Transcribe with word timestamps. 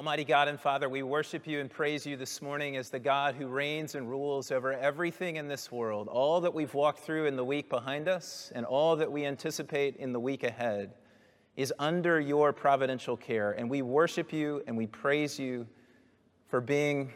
Almighty 0.00 0.24
God 0.24 0.48
and 0.48 0.58
Father, 0.58 0.88
we 0.88 1.02
worship 1.02 1.46
you 1.46 1.60
and 1.60 1.68
praise 1.68 2.06
you 2.06 2.16
this 2.16 2.40
morning 2.40 2.78
as 2.78 2.88
the 2.88 2.98
God 2.98 3.34
who 3.34 3.48
reigns 3.48 3.96
and 3.96 4.08
rules 4.08 4.50
over 4.50 4.72
everything 4.72 5.36
in 5.36 5.46
this 5.46 5.70
world, 5.70 6.08
all 6.08 6.40
that 6.40 6.54
we've 6.54 6.72
walked 6.72 7.00
through 7.00 7.26
in 7.26 7.36
the 7.36 7.44
week 7.44 7.68
behind 7.68 8.08
us, 8.08 8.50
and 8.54 8.64
all 8.64 8.96
that 8.96 9.12
we 9.12 9.26
anticipate 9.26 9.96
in 9.96 10.14
the 10.14 10.18
week 10.18 10.42
ahead 10.42 10.94
is 11.54 11.70
under 11.78 12.18
your 12.18 12.50
providential 12.50 13.14
care. 13.14 13.50
And 13.50 13.68
we 13.68 13.82
worship 13.82 14.32
you 14.32 14.62
and 14.66 14.74
we 14.74 14.86
praise 14.86 15.38
you 15.38 15.66
for 16.48 16.62
being 16.62 17.12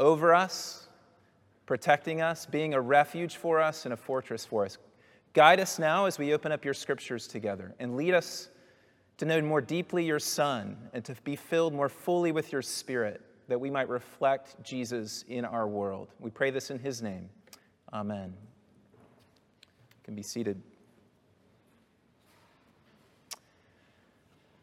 over 0.00 0.34
us, 0.34 0.88
protecting 1.66 2.20
us, 2.20 2.46
being 2.46 2.74
a 2.74 2.80
refuge 2.80 3.36
for 3.36 3.60
us 3.60 3.84
and 3.84 3.94
a 3.94 3.96
fortress 3.96 4.44
for 4.44 4.64
us. 4.64 4.76
Guide 5.34 5.60
us 5.60 5.78
now 5.78 6.06
as 6.06 6.18
we 6.18 6.34
open 6.34 6.50
up 6.50 6.64
your 6.64 6.74
scriptures 6.74 7.28
together 7.28 7.76
and 7.78 7.96
lead 7.96 8.12
us 8.12 8.48
to 9.18 9.24
know 9.24 9.42
more 9.42 9.60
deeply 9.60 10.04
your 10.04 10.20
Son, 10.20 10.76
and 10.92 11.04
to 11.04 11.14
be 11.24 11.36
filled 11.36 11.74
more 11.74 11.88
fully 11.88 12.32
with 12.32 12.52
your 12.52 12.62
Spirit, 12.62 13.20
that 13.48 13.60
we 13.60 13.68
might 13.68 13.88
reflect 13.88 14.62
Jesus 14.62 15.24
in 15.28 15.44
our 15.44 15.66
world. 15.66 16.08
We 16.20 16.30
pray 16.30 16.50
this 16.50 16.70
in 16.70 16.78
his 16.78 17.02
name. 17.02 17.28
Amen. 17.92 18.32
You 18.92 20.04
can 20.04 20.14
be 20.14 20.22
seated. 20.22 20.62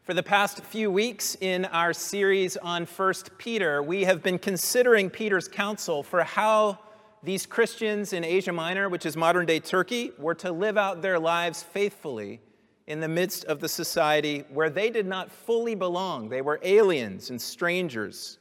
For 0.04 0.14
the 0.14 0.22
past 0.22 0.62
few 0.62 0.90
weeks 0.90 1.36
in 1.40 1.64
our 1.66 1.92
series 1.92 2.56
on 2.56 2.86
1 2.86 3.14
Peter, 3.38 3.82
we 3.82 4.04
have 4.04 4.22
been 4.22 4.38
considering 4.38 5.10
Peter's 5.10 5.48
counsel 5.48 6.02
for 6.02 6.22
how 6.22 6.78
these 7.22 7.44
Christians 7.44 8.12
in 8.12 8.24
Asia 8.24 8.52
Minor, 8.52 8.88
which 8.88 9.04
is 9.04 9.16
modern 9.16 9.44
day 9.46 9.58
Turkey, 9.58 10.12
were 10.16 10.36
to 10.36 10.52
live 10.52 10.78
out 10.78 11.02
their 11.02 11.18
lives 11.18 11.62
faithfully 11.62 12.40
in 12.86 13.00
the 13.00 13.08
midst 13.08 13.44
of 13.46 13.60
the 13.60 13.68
society 13.68 14.44
where 14.50 14.70
they 14.70 14.90
did 14.90 15.06
not 15.06 15.30
fully 15.30 15.74
belong. 15.74 16.28
They 16.28 16.42
were 16.42 16.60
aliens 16.62 17.30
and 17.30 17.40
strangers. 17.40 18.38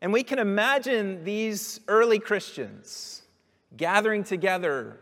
And 0.00 0.12
we 0.12 0.22
can 0.22 0.38
imagine 0.38 1.24
these 1.24 1.80
early 1.88 2.18
Christians 2.18 3.22
gathering 3.76 4.24
together 4.24 5.00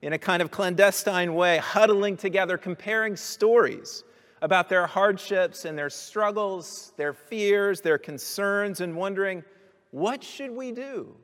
in 0.00 0.12
a 0.14 0.18
kind 0.18 0.42
of 0.42 0.50
clandestine 0.50 1.34
way, 1.34 1.58
huddling 1.58 2.16
together, 2.16 2.58
comparing 2.58 3.16
stories 3.16 4.04
about 4.40 4.68
their 4.68 4.86
hardships 4.86 5.64
and 5.64 5.78
their 5.78 5.90
struggles, 5.90 6.92
their 6.96 7.12
fears, 7.12 7.80
their 7.80 7.98
concerns, 7.98 8.80
and 8.80 8.96
wondering, 8.96 9.44
what 9.92 10.24
should 10.24 10.50
we 10.50 10.72
do? 10.72 11.14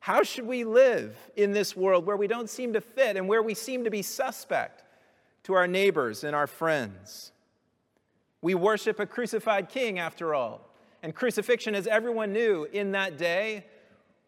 How 0.00 0.22
should 0.22 0.46
we 0.46 0.64
live 0.64 1.16
in 1.36 1.52
this 1.52 1.74
world 1.74 2.04
where 2.04 2.16
we 2.16 2.26
don't 2.26 2.50
seem 2.50 2.72
to 2.74 2.80
fit 2.80 3.16
and 3.16 3.26
where 3.26 3.42
we 3.42 3.54
seem 3.54 3.84
to 3.84 3.90
be 3.90 4.02
suspect? 4.02 4.82
To 5.44 5.54
our 5.54 5.66
neighbors 5.66 6.24
and 6.24 6.34
our 6.34 6.46
friends. 6.46 7.32
We 8.42 8.54
worship 8.54 9.00
a 9.00 9.06
crucified 9.06 9.68
king, 9.68 9.98
after 9.98 10.34
all. 10.34 10.68
And 11.02 11.14
crucifixion, 11.14 11.74
as 11.74 11.86
everyone 11.86 12.32
knew 12.32 12.66
in 12.72 12.92
that 12.92 13.18
day, 13.18 13.66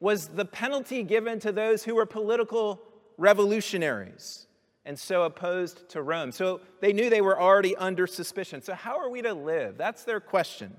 was 0.00 0.28
the 0.28 0.44
penalty 0.44 1.02
given 1.02 1.38
to 1.40 1.52
those 1.52 1.84
who 1.84 1.94
were 1.94 2.06
political 2.06 2.83
revolutionaries 3.18 4.46
and 4.84 4.98
so 4.98 5.22
opposed 5.22 5.88
to 5.90 6.02
Rome. 6.02 6.33
So 6.33 6.60
they 6.80 6.92
knew 6.92 7.08
they 7.08 7.20
were 7.20 7.40
already 7.40 7.77
under 7.77 8.06
suspicion. 8.06 8.62
So, 8.62 8.74
how 8.74 8.98
are 8.98 9.08
we 9.08 9.22
to 9.22 9.33
live? 9.33 9.78
That's 9.78 10.05
their 10.05 10.18
question. 10.18 10.77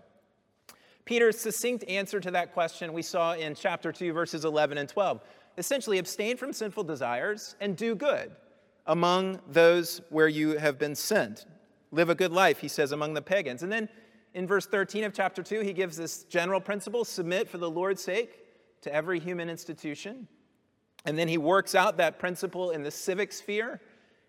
Peter's 1.06 1.40
succinct 1.40 1.84
answer 1.88 2.20
to 2.20 2.32
that 2.32 2.54
question 2.54 2.94
we 2.94 3.02
saw 3.02 3.34
in 3.34 3.56
chapter 3.56 3.92
2, 3.92 4.14
verses 4.14 4.46
11 4.46 4.78
and 4.78 4.90
12. 4.90 5.22
Essentially, 5.58 6.00
abstain 6.00 6.38
from 6.38 6.52
sinful 6.52 6.84
desires 6.84 7.56
and 7.62 7.78
do 7.78 7.96
good 7.96 8.32
among 8.86 9.40
those 9.48 10.02
where 10.10 10.28
you 10.28 10.58
have 10.58 10.78
been 10.78 10.96
sent. 10.96 11.46
Live 11.92 12.10
a 12.10 12.16
good 12.16 12.32
life, 12.32 12.60
he 12.60 12.68
says, 12.68 12.92
among 12.92 13.14
the 13.14 13.22
pagans. 13.22 13.64
And 13.64 13.72
then 13.72 13.88
in 14.34 14.48
verse 14.48 14.66
13 14.66 15.04
of 15.04 15.14
chapter 15.14 15.44
2, 15.44 15.62
he 15.62 15.74
gives 15.74 15.96
this 15.96 16.24
general 16.24 16.60
principle 16.60 17.06
submit 17.06 17.48
for 17.48 17.58
the 17.58 17.70
Lord's 17.70 18.02
sake 18.02 18.40
to 18.82 18.94
every 18.94 19.20
human 19.20 19.50
institution. 19.50 20.28
And 21.06 21.18
then 21.18 21.28
he 21.28 21.38
works 21.38 21.76
out 21.76 21.98
that 21.98 22.20
principle 22.20 22.72
in 22.72 22.84
the 22.84 22.92
civic 22.92 23.32
sphere 23.32 23.80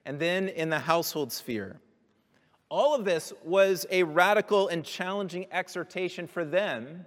and 0.05 0.19
then 0.19 0.49
in 0.49 0.69
the 0.69 0.79
household 0.79 1.33
sphere. 1.33 1.81
All 2.69 2.95
of 2.95 3.05
this 3.05 3.33
was 3.45 3.87
a 3.91 4.03
radical 4.03 4.69
and 4.69 4.85
challenging 4.85 5.47
exhortation 5.51 6.27
for 6.27 6.45
them, 6.45 7.07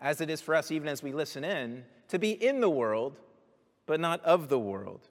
as 0.00 0.20
it 0.20 0.30
is 0.30 0.40
for 0.40 0.54
us, 0.54 0.70
even 0.70 0.88
as 0.88 1.02
we 1.02 1.12
listen 1.12 1.44
in, 1.44 1.84
to 2.08 2.18
be 2.18 2.30
in 2.30 2.60
the 2.60 2.70
world, 2.70 3.18
but 3.86 3.98
not 3.98 4.22
of 4.24 4.48
the 4.48 4.58
world 4.58 5.08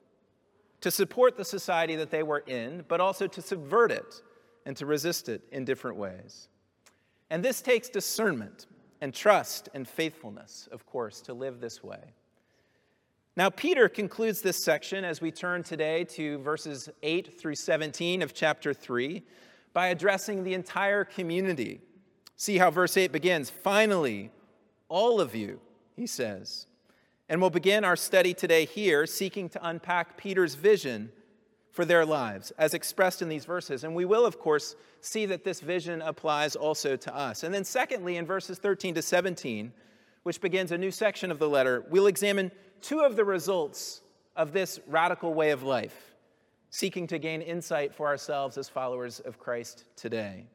to 0.86 0.90
support 0.92 1.36
the 1.36 1.44
society 1.44 1.96
that 1.96 2.12
they 2.12 2.22
were 2.22 2.44
in, 2.46 2.84
but 2.86 3.00
also 3.00 3.26
to 3.26 3.42
subvert 3.42 3.90
it 3.90 4.22
and 4.66 4.76
to 4.76 4.86
resist 4.86 5.28
it 5.28 5.42
in 5.50 5.64
different 5.64 5.96
ways. 5.96 6.46
And 7.28 7.44
this 7.44 7.60
takes 7.60 7.88
discernment 7.88 8.68
and 9.00 9.12
trust 9.12 9.68
and 9.74 9.88
faithfulness, 9.88 10.68
of 10.70 10.86
course, 10.86 11.20
to 11.22 11.34
live 11.34 11.58
this 11.58 11.82
way. 11.82 11.98
Now, 13.36 13.50
Peter 13.50 13.88
concludes 13.88 14.42
this 14.42 14.62
section 14.62 15.04
as 15.04 15.20
we 15.20 15.32
turn 15.32 15.64
today 15.64 16.04
to 16.04 16.38
verses 16.38 16.88
8 17.02 17.36
through 17.36 17.56
17 17.56 18.22
of 18.22 18.32
chapter 18.32 18.72
3 18.72 19.24
by 19.72 19.88
addressing 19.88 20.44
the 20.44 20.54
entire 20.54 21.04
community. 21.04 21.80
See 22.36 22.58
how 22.58 22.70
verse 22.70 22.96
8 22.96 23.10
begins. 23.10 23.50
Finally, 23.50 24.30
all 24.88 25.20
of 25.20 25.34
you, 25.34 25.58
he 25.96 26.06
says, 26.06 26.65
and 27.28 27.40
we'll 27.40 27.50
begin 27.50 27.84
our 27.84 27.96
study 27.96 28.34
today 28.34 28.64
here, 28.64 29.06
seeking 29.06 29.48
to 29.50 29.68
unpack 29.68 30.16
Peter's 30.16 30.54
vision 30.54 31.10
for 31.72 31.84
their 31.84 32.06
lives 32.06 32.52
as 32.58 32.72
expressed 32.72 33.20
in 33.20 33.28
these 33.28 33.44
verses. 33.44 33.84
And 33.84 33.94
we 33.94 34.04
will, 34.04 34.24
of 34.24 34.38
course, 34.38 34.76
see 35.00 35.26
that 35.26 35.44
this 35.44 35.60
vision 35.60 36.02
applies 36.02 36.56
also 36.56 36.96
to 36.96 37.14
us. 37.14 37.42
And 37.42 37.52
then, 37.52 37.64
secondly, 37.64 38.16
in 38.16 38.26
verses 38.26 38.58
13 38.58 38.94
to 38.94 39.02
17, 39.02 39.72
which 40.22 40.40
begins 40.40 40.72
a 40.72 40.78
new 40.78 40.90
section 40.90 41.30
of 41.30 41.38
the 41.38 41.48
letter, 41.48 41.84
we'll 41.90 42.06
examine 42.06 42.50
two 42.80 43.00
of 43.00 43.16
the 43.16 43.24
results 43.24 44.02
of 44.36 44.52
this 44.52 44.80
radical 44.86 45.34
way 45.34 45.50
of 45.50 45.62
life, 45.62 46.14
seeking 46.70 47.06
to 47.08 47.18
gain 47.18 47.42
insight 47.42 47.94
for 47.94 48.06
ourselves 48.06 48.56
as 48.56 48.68
followers 48.68 49.20
of 49.20 49.38
Christ 49.38 49.84
today. 49.96 50.46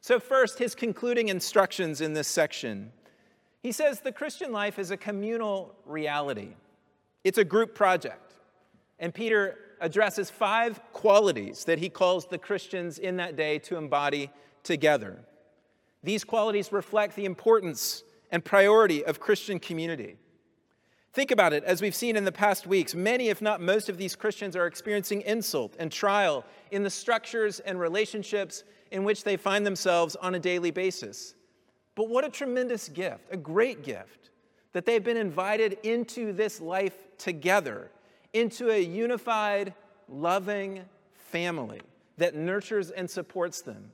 So, 0.00 0.18
first, 0.18 0.58
his 0.58 0.74
concluding 0.74 1.28
instructions 1.28 2.00
in 2.00 2.14
this 2.14 2.28
section 2.28 2.92
he 3.62 3.72
says 3.72 4.00
the 4.00 4.12
Christian 4.12 4.52
life 4.52 4.78
is 4.78 4.90
a 4.90 4.96
communal 4.96 5.74
reality, 5.86 6.54
it's 7.24 7.38
a 7.38 7.44
group 7.44 7.74
project. 7.74 8.34
And 8.98 9.14
Peter 9.14 9.56
addresses 9.80 10.28
five 10.28 10.80
qualities 10.92 11.64
that 11.64 11.78
he 11.78 11.88
calls 11.88 12.26
the 12.26 12.36
Christians 12.36 12.98
in 12.98 13.16
that 13.16 13.34
day 13.34 13.58
to 13.60 13.76
embody 13.76 14.30
together. 14.62 15.18
These 16.02 16.24
qualities 16.24 16.70
reflect 16.70 17.16
the 17.16 17.24
importance 17.24 18.04
and 18.30 18.44
priority 18.44 19.04
of 19.04 19.20
Christian 19.20 19.58
community. 19.58 20.16
Think 21.12 21.30
about 21.32 21.52
it, 21.52 21.64
as 21.64 21.82
we've 21.82 21.94
seen 21.94 22.14
in 22.14 22.24
the 22.24 22.30
past 22.30 22.66
weeks, 22.66 22.94
many, 22.94 23.30
if 23.30 23.42
not 23.42 23.60
most, 23.60 23.88
of 23.88 23.96
these 23.98 24.14
Christians 24.14 24.54
are 24.54 24.66
experiencing 24.66 25.22
insult 25.22 25.74
and 25.78 25.90
trial 25.90 26.44
in 26.70 26.84
the 26.84 26.90
structures 26.90 27.58
and 27.60 27.80
relationships 27.80 28.62
in 28.92 29.02
which 29.02 29.24
they 29.24 29.36
find 29.36 29.66
themselves 29.66 30.14
on 30.16 30.36
a 30.36 30.38
daily 30.38 30.70
basis. 30.70 31.34
But 31.94 32.08
what 32.08 32.24
a 32.24 32.30
tremendous 32.30 32.88
gift, 32.88 33.24
a 33.30 33.36
great 33.36 33.82
gift, 33.82 34.30
that 34.72 34.86
they've 34.86 35.02
been 35.02 35.16
invited 35.16 35.78
into 35.82 36.32
this 36.32 36.60
life 36.60 36.94
together, 37.18 37.90
into 38.32 38.70
a 38.70 38.80
unified, 38.80 39.74
loving 40.08 40.84
family 41.14 41.80
that 42.18 42.34
nurtures 42.34 42.90
and 42.90 43.10
supports 43.10 43.62
them, 43.62 43.90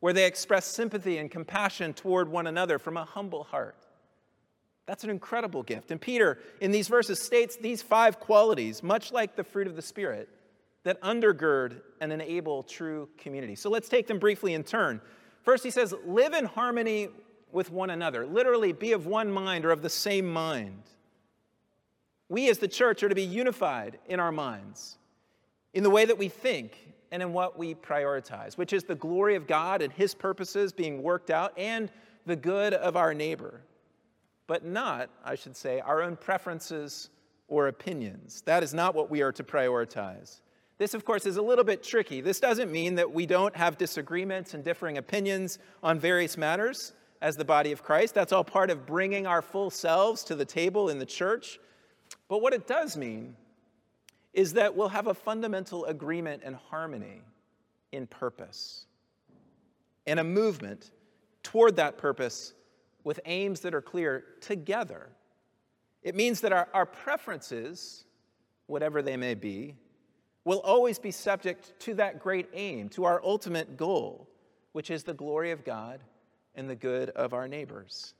where 0.00 0.12
they 0.12 0.26
express 0.26 0.66
sympathy 0.66 1.18
and 1.18 1.30
compassion 1.30 1.92
toward 1.92 2.28
one 2.28 2.46
another 2.46 2.78
from 2.78 2.96
a 2.96 3.04
humble 3.04 3.44
heart. 3.44 3.76
That's 4.86 5.04
an 5.04 5.10
incredible 5.10 5.62
gift. 5.62 5.90
And 5.90 6.00
Peter, 6.00 6.38
in 6.60 6.70
these 6.70 6.88
verses, 6.88 7.18
states 7.18 7.56
these 7.56 7.82
five 7.82 8.20
qualities, 8.20 8.82
much 8.82 9.12
like 9.12 9.34
the 9.34 9.44
fruit 9.44 9.66
of 9.66 9.76
the 9.76 9.82
Spirit, 9.82 10.28
that 10.82 11.00
undergird 11.00 11.80
and 12.00 12.12
enable 12.12 12.62
true 12.62 13.08
community. 13.16 13.54
So 13.54 13.70
let's 13.70 13.88
take 13.88 14.06
them 14.06 14.18
briefly 14.18 14.52
in 14.52 14.62
turn. 14.62 15.00
First, 15.42 15.64
he 15.64 15.70
says, 15.70 15.94
live 16.06 16.34
in 16.34 16.44
harmony 16.44 17.08
with 17.54 17.70
one 17.70 17.90
another. 17.90 18.26
Literally, 18.26 18.72
be 18.72 18.92
of 18.92 19.06
one 19.06 19.30
mind 19.30 19.64
or 19.64 19.70
of 19.70 19.82
the 19.82 19.90
same 19.90 20.30
mind. 20.30 20.82
We 22.28 22.48
as 22.48 22.58
the 22.58 22.68
church 22.68 23.02
are 23.02 23.08
to 23.08 23.14
be 23.14 23.22
unified 23.22 23.98
in 24.06 24.18
our 24.18 24.32
minds, 24.32 24.98
in 25.72 25.82
the 25.82 25.90
way 25.90 26.04
that 26.04 26.18
we 26.18 26.28
think 26.28 26.94
and 27.12 27.22
in 27.22 27.32
what 27.32 27.56
we 27.56 27.74
prioritize, 27.74 28.58
which 28.58 28.72
is 28.72 28.84
the 28.84 28.94
glory 28.94 29.36
of 29.36 29.46
God 29.46 29.82
and 29.82 29.92
His 29.92 30.14
purposes 30.14 30.72
being 30.72 31.02
worked 31.02 31.30
out 31.30 31.56
and 31.56 31.90
the 32.26 32.36
good 32.36 32.74
of 32.74 32.96
our 32.96 33.14
neighbor, 33.14 33.60
but 34.46 34.64
not, 34.64 35.10
I 35.24 35.36
should 35.36 35.56
say, 35.56 35.80
our 35.80 36.02
own 36.02 36.16
preferences 36.16 37.10
or 37.46 37.68
opinions. 37.68 38.42
That 38.46 38.62
is 38.62 38.74
not 38.74 38.94
what 38.94 39.10
we 39.10 39.22
are 39.22 39.32
to 39.32 39.44
prioritize. 39.44 40.40
This, 40.78 40.94
of 40.94 41.04
course, 41.04 41.24
is 41.24 41.36
a 41.36 41.42
little 41.42 41.62
bit 41.62 41.84
tricky. 41.84 42.20
This 42.20 42.40
doesn't 42.40 42.72
mean 42.72 42.96
that 42.96 43.12
we 43.12 43.26
don't 43.26 43.54
have 43.54 43.78
disagreements 43.78 44.54
and 44.54 44.64
differing 44.64 44.98
opinions 44.98 45.58
on 45.84 46.00
various 46.00 46.36
matters 46.36 46.94
as 47.20 47.36
the 47.36 47.44
body 47.44 47.72
of 47.72 47.82
Christ. 47.82 48.14
That's 48.14 48.32
all 48.32 48.44
part 48.44 48.70
of 48.70 48.86
bringing 48.86 49.26
our 49.26 49.42
full 49.42 49.70
selves 49.70 50.24
to 50.24 50.34
the 50.34 50.44
table 50.44 50.88
in 50.88 50.98
the 50.98 51.06
church. 51.06 51.58
But 52.28 52.42
what 52.42 52.52
it 52.52 52.66
does 52.66 52.96
mean 52.96 53.36
is 54.32 54.54
that 54.54 54.74
we'll 54.74 54.88
have 54.88 55.06
a 55.06 55.14
fundamental 55.14 55.84
agreement 55.86 56.42
and 56.44 56.56
harmony 56.56 57.22
in 57.92 58.06
purpose 58.06 58.86
and 60.06 60.20
a 60.20 60.24
movement 60.24 60.90
toward 61.42 61.76
that 61.76 61.96
purpose 61.96 62.52
with 63.04 63.20
aims 63.26 63.60
that 63.60 63.74
are 63.74 63.82
clear 63.82 64.24
together. 64.40 65.08
It 66.02 66.14
means 66.14 66.40
that 66.40 66.52
our, 66.52 66.68
our 66.74 66.86
preferences, 66.86 68.04
whatever 68.66 69.02
they 69.02 69.16
may 69.16 69.34
be, 69.34 69.76
will 70.44 70.60
always 70.60 70.98
be 70.98 71.10
subject 71.10 71.78
to 71.80 71.94
that 71.94 72.18
great 72.18 72.48
aim, 72.52 72.88
to 72.90 73.04
our 73.04 73.22
ultimate 73.24 73.76
goal, 73.76 74.28
which 74.72 74.90
is 74.90 75.04
the 75.04 75.14
glory 75.14 75.52
of 75.52 75.64
God 75.64 76.00
and 76.54 76.68
the 76.68 76.74
good 76.74 77.10
of 77.10 77.32
our 77.32 77.48
neighbors. 77.48 78.14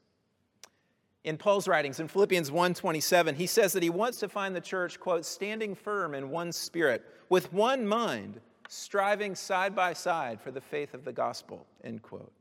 In 1.24 1.38
Paul's 1.38 1.66
writings 1.66 2.00
in 2.00 2.08
Philippians 2.08 2.50
1:27, 2.50 3.34
he 3.34 3.46
says 3.46 3.72
that 3.72 3.82
he 3.82 3.90
wants 3.90 4.18
to 4.20 4.28
find 4.28 4.54
the 4.54 4.60
church 4.60 5.00
quote 5.00 5.24
standing 5.24 5.74
firm 5.74 6.14
in 6.14 6.28
one 6.28 6.52
spirit, 6.52 7.02
with 7.30 7.52
one 7.52 7.86
mind, 7.86 8.40
striving 8.68 9.34
side 9.34 9.74
by 9.74 9.94
side 9.94 10.40
for 10.40 10.50
the 10.50 10.60
faith 10.60 10.92
of 10.92 11.04
the 11.04 11.12
gospel, 11.12 11.66
end 11.82 12.02
quote. 12.02 12.32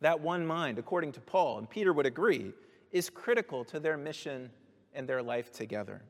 That 0.00 0.20
one 0.20 0.46
mind, 0.46 0.78
according 0.78 1.12
to 1.12 1.20
Paul, 1.20 1.58
and 1.58 1.68
Peter 1.68 1.92
would 1.92 2.06
agree, 2.06 2.52
is 2.90 3.10
critical 3.10 3.64
to 3.66 3.78
their 3.78 3.96
mission 3.96 4.50
and 4.94 5.08
their 5.08 5.22
life 5.22 5.52
together. 5.52 6.02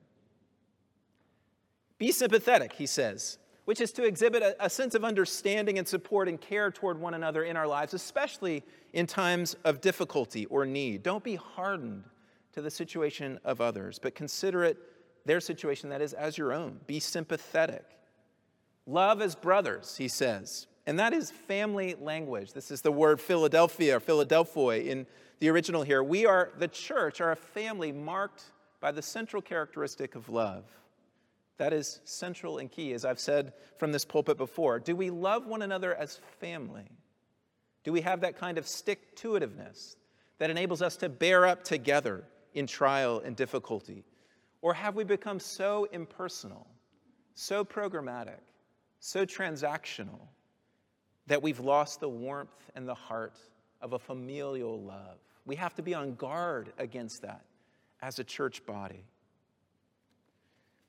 Be 1.99 2.11
sympathetic, 2.11 2.73
he 2.73 2.87
says, 2.87 3.39
which 3.65 3.81
is 3.81 3.93
to 3.93 4.05
exhibit 4.05 4.43
a, 4.43 4.65
a, 4.65 4.69
sense 4.69 4.95
of 4.95 5.05
understanding 5.05 5.79
and 5.79 5.87
support 5.87 6.29
and 6.29 6.41
care 6.41 6.71
toward 6.71 6.99
one 6.99 7.15
another 7.15 7.45
in 7.45 7.57
our 7.57 7.67
lives, 7.67 7.95
especially 7.95 8.63
in 8.93 9.07
times 9.07 9.55
of 9.65 9.81
difficulty 9.81 10.47
or 10.47 10.67
need. 10.67 11.03
Don't 11.03 11.23
be 11.23 11.37
hardened 11.37 12.05
to 12.53 12.61
the 12.61 12.71
situation 12.71 13.39
of 13.45 13.61
others, 13.61 13.99
but 13.99 14.15
consider 14.15 14.65
it 14.65 14.77
their 15.25 15.41
situation, 15.41 15.91
that 15.91 16.03
is, 16.03 16.13
as 16.13 16.37
your 16.37 16.53
own. 16.53 16.81
Be 16.87 16.99
sympathetic. 16.99 17.85
Love 18.87 19.23
as 19.23 19.35
brothers, 19.35 19.97
he 19.97 20.09
says. 20.09 20.67
And 20.87 20.99
that 20.99 21.13
is 21.13 21.31
family 21.31 21.95
language. 22.01 22.53
This 22.53 22.73
is 22.73 22.83
the 22.83 22.91
word 22.91 23.21
Philadelphia 23.21 24.01
Philadelphoi 24.01 24.85
in 24.85 25.07
the 25.39 25.49
original 25.49 25.83
here. 25.83 26.03
We 26.03 26.27
are, 26.27 26.51
the 26.59 26.69
church, 26.69 27.21
are 27.21 27.31
a 27.31 27.37
family 27.37 27.93
marked 27.93 28.43
by 28.81 28.91
the 28.91 29.03
central 29.03 29.41
characteristic 29.41 30.17
of 30.17 30.29
love. 30.29 30.65
That 31.59 31.73
is 31.73 32.01
central 32.05 32.59
and 32.59 32.71
key, 32.71 32.93
as 32.93 33.05
I've 33.05 33.21
said 33.21 33.53
from 33.79 33.93
this 33.93 34.05
pulpit 34.05 34.37
before. 34.39 34.79
Do 34.79 34.97
we 34.97 35.11
love 35.11 35.47
one 35.47 35.63
another 35.63 35.95
as 35.95 36.21
family? 36.41 36.89
Do 37.85 37.93
we 37.93 38.01
have 38.01 38.21
that 38.21 38.39
kind 38.39 38.59
of 38.59 38.67
stick 38.67 39.17
to 39.17 39.33
itiveness 39.33 39.97
that 40.39 40.51
enables 40.51 40.83
us 40.83 40.97
to 40.97 41.09
bear 41.09 41.47
up 41.47 41.65
together 41.65 42.25
in 42.55 42.67
trial 42.67 43.23
and 43.25 43.37
difficulty? 43.37 44.05
Or 44.61 44.75
have 44.75 44.95
we 44.95 45.05
become 45.05 45.41
so 45.41 45.89
impersonal, 45.93 46.67
so 47.35 47.65
programmatic, 47.65 48.41
so 49.01 49.27
transactional 49.27 50.21
that 51.27 51.43
we've 51.43 51.61
lost 51.61 52.01
the 52.01 52.09
warmth 52.09 52.71
and 52.75 52.89
the 52.89 52.95
heart 52.95 53.39
of 53.81 53.93
a 53.93 53.99
familial 53.99 54.81
love? 54.81 55.19
We 55.45 55.57
have 55.57 55.75
to 55.75 55.83
be 55.83 55.95
on 55.95 56.15
guard 56.15 56.73
against 56.79 57.23
that 57.23 57.45
as 58.01 58.19
a 58.19 58.25
church 58.25 58.65
body. 58.65 59.05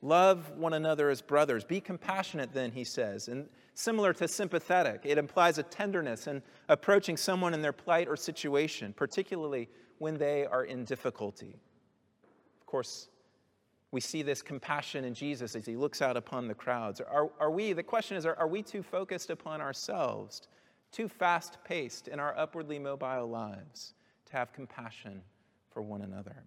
Love 0.03 0.51
one 0.57 0.73
another 0.73 1.09
as 1.09 1.21
brothers. 1.21 1.63
Be 1.63 1.79
compassionate, 1.79 2.53
then, 2.53 2.73
he 2.73 2.83
says. 2.83 3.29
And 3.29 3.47
similar 3.73 4.11
to 4.15 4.27
sympathetic, 4.27 4.99
it 5.05 5.17
implies 5.17 5.57
a 5.59 5.63
tenderness 5.63 6.27
in 6.27 6.43
approaching 6.67 7.15
someone 7.15 7.53
in 7.53 7.61
their 7.61 7.71
plight 7.71 8.09
or 8.09 8.17
situation, 8.17 8.93
particularly 8.97 9.69
when 9.99 10.17
they 10.17 10.45
are 10.45 10.65
in 10.65 10.83
difficulty. 10.83 11.55
Of 12.59 12.65
course, 12.65 13.07
we 13.91 14.01
see 14.01 14.23
this 14.23 14.41
compassion 14.41 15.05
in 15.05 15.13
Jesus 15.13 15.55
as 15.55 15.65
he 15.65 15.77
looks 15.77 16.01
out 16.01 16.17
upon 16.17 16.49
the 16.49 16.53
crowds. 16.53 16.99
Are, 16.99 17.29
are 17.39 17.51
we, 17.51 17.71
the 17.71 17.81
question 17.81 18.17
is, 18.17 18.25
are, 18.25 18.35
are 18.35 18.47
we 18.47 18.61
too 18.61 18.83
focused 18.83 19.29
upon 19.29 19.61
ourselves, 19.61 20.41
too 20.91 21.07
fast 21.07 21.59
paced 21.63 22.09
in 22.09 22.19
our 22.19 22.37
upwardly 22.37 22.77
mobile 22.77 23.29
lives 23.29 23.93
to 24.25 24.33
have 24.33 24.51
compassion 24.51 25.21
for 25.71 25.81
one 25.81 26.01
another? 26.01 26.43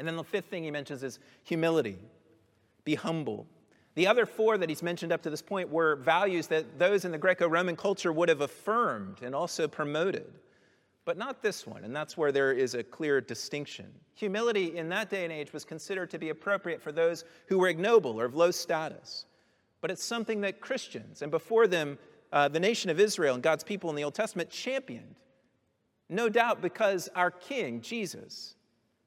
And 0.00 0.08
then 0.08 0.16
the 0.16 0.24
fifth 0.24 0.46
thing 0.46 0.64
he 0.64 0.72
mentions 0.72 1.04
is 1.04 1.20
humility 1.44 1.98
be 2.86 2.94
humble. 2.94 3.46
The 3.96 4.06
other 4.06 4.24
four 4.24 4.56
that 4.56 4.70
he's 4.70 4.82
mentioned 4.82 5.12
up 5.12 5.22
to 5.22 5.30
this 5.30 5.42
point 5.42 5.68
were 5.68 5.96
values 5.96 6.46
that 6.46 6.78
those 6.78 7.04
in 7.04 7.12
the 7.12 7.18
Greco 7.18 7.48
Roman 7.48 7.76
culture 7.76 8.12
would 8.12 8.30
have 8.30 8.40
affirmed 8.40 9.22
and 9.22 9.34
also 9.34 9.68
promoted, 9.68 10.32
but 11.04 11.18
not 11.18 11.42
this 11.42 11.66
one, 11.66 11.84
and 11.84 11.94
that's 11.94 12.16
where 12.16 12.32
there 12.32 12.52
is 12.52 12.74
a 12.74 12.84
clear 12.84 13.20
distinction. 13.20 13.86
Humility 14.14 14.76
in 14.76 14.88
that 14.90 15.10
day 15.10 15.24
and 15.24 15.32
age 15.32 15.52
was 15.52 15.64
considered 15.64 16.10
to 16.10 16.18
be 16.18 16.28
appropriate 16.28 16.80
for 16.80 16.92
those 16.92 17.24
who 17.48 17.58
were 17.58 17.68
ignoble 17.68 18.20
or 18.20 18.26
of 18.26 18.34
low 18.34 18.50
status, 18.50 19.26
but 19.80 19.90
it's 19.90 20.04
something 20.04 20.40
that 20.42 20.60
Christians, 20.60 21.22
and 21.22 21.30
before 21.30 21.66
them, 21.66 21.98
uh, 22.32 22.48
the 22.48 22.60
nation 22.60 22.90
of 22.90 23.00
Israel 23.00 23.34
and 23.34 23.42
God's 23.42 23.64
people 23.64 23.88
in 23.88 23.96
the 23.96 24.04
Old 24.04 24.14
Testament 24.14 24.50
championed. 24.50 25.16
No 26.08 26.28
doubt 26.28 26.60
because 26.60 27.08
our 27.14 27.30
King, 27.30 27.80
Jesus, 27.80 28.56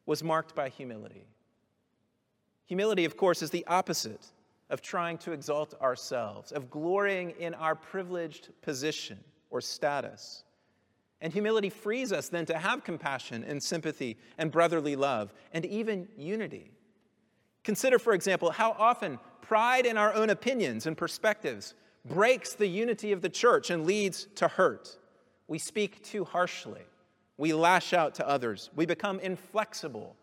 was 0.05 0.23
marked 0.23 0.55
by 0.55 0.69
humility. 0.69 1.27
Humility, 2.69 3.03
of 3.03 3.17
course, 3.17 3.41
is 3.41 3.49
the 3.49 3.65
opposite 3.65 4.27
of 4.69 4.79
trying 4.79 5.17
to 5.17 5.31
exalt 5.31 5.73
ourselves, 5.81 6.51
of 6.51 6.69
glorying 6.69 7.31
in 7.39 7.55
our 7.55 7.73
privileged 7.73 8.49
position 8.61 9.17
or 9.49 9.59
status. 9.59 10.43
And 11.19 11.33
humility 11.33 11.71
frees 11.71 12.13
us 12.13 12.29
then 12.29 12.45
to 12.45 12.59
have 12.59 12.83
compassion 12.83 13.43
and 13.43 13.61
sympathy 13.61 14.17
and 14.37 14.51
brotherly 14.51 14.95
love 14.95 15.33
and 15.51 15.65
even 15.65 16.07
unity. 16.15 16.69
Consider, 17.63 17.97
for 17.97 18.13
example, 18.13 18.51
how 18.51 18.75
often 18.77 19.17
pride 19.41 19.87
in 19.87 19.97
our 19.97 20.13
own 20.13 20.29
opinions 20.29 20.85
and 20.85 20.95
perspectives 20.95 21.73
breaks 22.05 22.53
the 22.53 22.67
unity 22.67 23.11
of 23.11 23.23
the 23.23 23.29
church 23.29 23.71
and 23.71 23.83
leads 23.83 24.27
to 24.35 24.47
hurt. 24.47 24.95
We 25.47 25.57
speak 25.57 26.03
too 26.03 26.23
harshly. 26.23 26.83
We 27.35 27.51
lash 27.51 27.93
out 27.93 28.13
to 28.15 28.27
others. 28.27 28.69
We 28.75 28.85
become 28.85 29.19
inflexible 29.21 30.15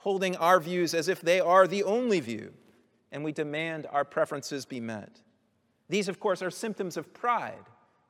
holding 0.00 0.34
our 0.36 0.58
views 0.58 0.94
as 0.94 1.08
if 1.08 1.20
they 1.20 1.40
are 1.40 1.66
the 1.66 1.82
only 1.82 2.20
view, 2.20 2.52
and 3.12 3.22
we 3.22 3.32
demand 3.32 3.86
our 3.90 4.04
preferences 4.04 4.64
be 4.64 4.80
met. 4.80 5.20
These, 5.90 6.08
of 6.08 6.18
course, 6.18 6.40
are 6.40 6.50
symptoms 6.50 6.96
of 6.96 7.12
pride 7.12 7.66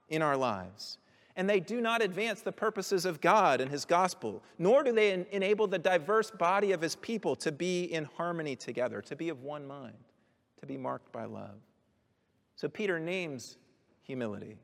in 0.09 0.23
our 0.23 0.37
lives, 0.37 0.99
and 1.35 1.51
they 1.51 1.59
do 1.59 1.81
not 1.81 2.01
advance 2.01 2.43
the 2.43 2.53
purposes 2.53 3.05
of 3.05 3.21
God 3.21 3.61
and 3.61 3.69
His 3.69 3.85
gospel, 3.85 4.43
nor 4.57 4.85
do 4.85 4.93
they 4.93 5.13
en- 5.13 5.27
enable 5.33 5.67
the 5.67 5.81
diverse 5.81 6.31
body 6.31 6.71
of 6.71 6.81
His 6.81 6.95
people 6.95 7.35
to 7.37 7.51
be 7.51 7.85
in 7.85 8.05
harmony 8.05 8.55
together, 8.55 9.03
to 9.03 9.17
be 9.17 9.29
of 9.29 9.43
one 9.43 9.67
mind, 9.67 9.99
to 10.61 10.67
be 10.67 10.77
marked 10.77 11.11
by 11.11 11.25
love. 11.25 11.59
So 12.55 12.69
Peter 12.69 13.01
names 13.01 13.57
humility 14.03 14.59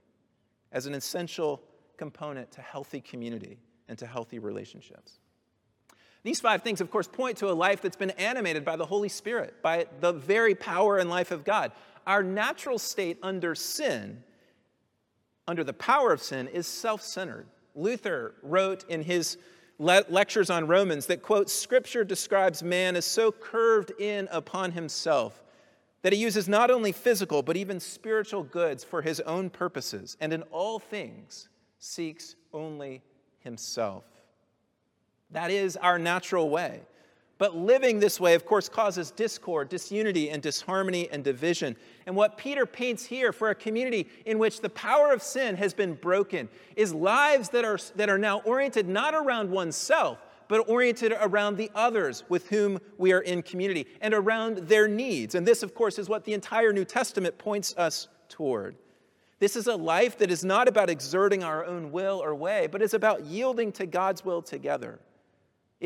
as 0.71 0.87
an 0.87 0.95
essential 0.95 1.61
component 1.97 2.53
to 2.53 2.61
healthy 2.61 3.01
community 3.01 3.59
and 3.89 3.99
to 3.99 4.07
healthy 4.07 4.39
relationships. 4.39 5.19
These 6.27 6.41
five 6.41 6.63
things, 6.63 6.81
of 6.81 6.91
course, 6.91 7.07
point 7.07 7.39
to 7.39 7.53
a 7.53 7.55
life 7.55 7.81
that's 7.81 7.95
been 7.95 8.11
animated 8.11 8.65
by 8.65 8.75
the 8.75 8.85
Holy 8.85 9.09
Spirit, 9.09 9.63
by 9.63 9.87
the 10.01 10.13
very 10.13 10.57
power 10.57 10.99
and 10.99 11.09
life 11.09 11.31
of 11.31 11.45
God. 11.45 11.71
Our 12.05 12.25
natural 12.25 12.81
state 12.81 13.21
under 13.23 13.55
sin, 13.55 14.25
under 15.47 15.63
the 15.63 15.73
power 15.73 16.13
of 16.13 16.21
sin, 16.21 16.49
is 16.49 16.67
self 16.67 17.01
centered. 17.01 17.47
Luther 17.77 18.35
wrote 18.43 18.85
in 18.89 19.03
his 19.03 19.39
le- 19.79 20.05
lectures 20.09 20.51
on 20.51 20.67
Romans 20.67 21.07
that, 21.07 21.23
quote, 21.23 21.49
Scripture 21.49 22.03
describes 22.03 22.61
man 22.61 22.97
as 22.97 23.05
so 23.05 23.31
curved 23.31 23.93
in 24.01 24.27
upon 24.33 24.73
himself 24.73 25.45
that 26.03 26.13
he 26.13 26.19
uses 26.19 26.49
not 26.49 26.73
only 26.73 26.91
physical 26.91 27.41
but 27.41 27.57
even 27.57 27.79
spiritual 27.79 28.43
goods 28.43 28.83
for 28.83 29.01
his 29.01 29.21
own 29.21 29.49
purposes, 29.49 30.17
and 30.21 30.33
in 30.33 30.43
all 30.51 30.81
things 30.81 31.49
seeks 31.79 32.35
only 32.53 33.01
himself. 33.39 34.03
That 35.31 35.51
is 35.51 35.77
our 35.77 35.99
natural 35.99 36.49
way. 36.49 36.81
But 37.39 37.55
living 37.55 37.99
this 37.99 38.19
way, 38.19 38.35
of 38.35 38.47
course, 38.47 38.69
causes 38.69 39.11
discord, 39.11 39.69
disunity, 39.69 40.31
and 40.31 40.43
disharmony 40.43 41.11
and 41.11 41.23
division. 41.23 41.77
And 42.07 42.17
what 42.17 42.39
Peter 42.39 42.65
paints 42.65 43.05
here 43.05 43.31
for 43.31 43.51
a 43.51 43.55
community 43.55 44.09
in 44.25 44.39
which 44.39 44.63
the 44.63 44.71
power 44.71 45.13
of 45.13 45.23
sin 45.23 45.55
has 45.57 45.75
been 45.75 45.95
broken 45.95 46.49
is 46.77 46.95
lives 46.95 47.51
that 47.51 47.65
are, 47.65 47.79
that 47.97 48.09
are 48.09 48.17
now 48.17 48.39
oriented 48.41 48.89
not 48.89 49.15
around 49.15 49.51
oneself, 49.51 50.19
but 50.49 50.67
oriented 50.67 51.13
around 51.21 51.57
the 51.57 51.71
others 51.75 52.25
with 52.31 52.49
whom 52.49 52.79
we 52.97 53.13
are 53.13 53.21
in 53.21 53.43
community 53.43 53.87
and 54.01 54.15
around 54.15 54.59
their 54.59 54.89
needs. 54.89 55.35
And 55.35 55.47
this, 55.47 55.63
of 55.63 55.75
course, 55.75 55.99
is 55.99 56.09
what 56.09 56.25
the 56.25 56.33
entire 56.33 56.73
New 56.73 56.85
Testament 56.87 57.37
points 57.37 57.75
us 57.77 58.09
toward. 58.31 58.77
This 59.41 59.57
is 59.57 59.67
a 59.67 59.77
life 59.77 60.17
that 60.19 60.31
is 60.31 60.43
not 60.43 60.69
about 60.69 60.89
exerting 60.89 61.45
our 61.45 61.67
own 61.67 61.93
will 61.93 62.23
or 62.23 62.35
way, 62.35 62.67
but 62.67 62.81
is 62.81 62.95
about 62.95 63.25
yielding 63.27 63.73
to 63.73 63.85
God's 63.85 64.25
will 64.25 64.41
together. 64.41 64.99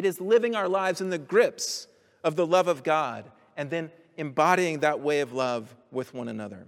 It 0.00 0.06
is 0.06 0.18
living 0.18 0.56
our 0.56 0.66
lives 0.66 1.02
in 1.02 1.10
the 1.10 1.18
grips 1.18 1.86
of 2.24 2.34
the 2.34 2.46
love 2.46 2.68
of 2.68 2.82
God 2.82 3.30
and 3.54 3.68
then 3.68 3.90
embodying 4.16 4.78
that 4.78 5.00
way 5.00 5.20
of 5.20 5.34
love 5.34 5.76
with 5.92 6.14
one 6.14 6.28
another. 6.28 6.66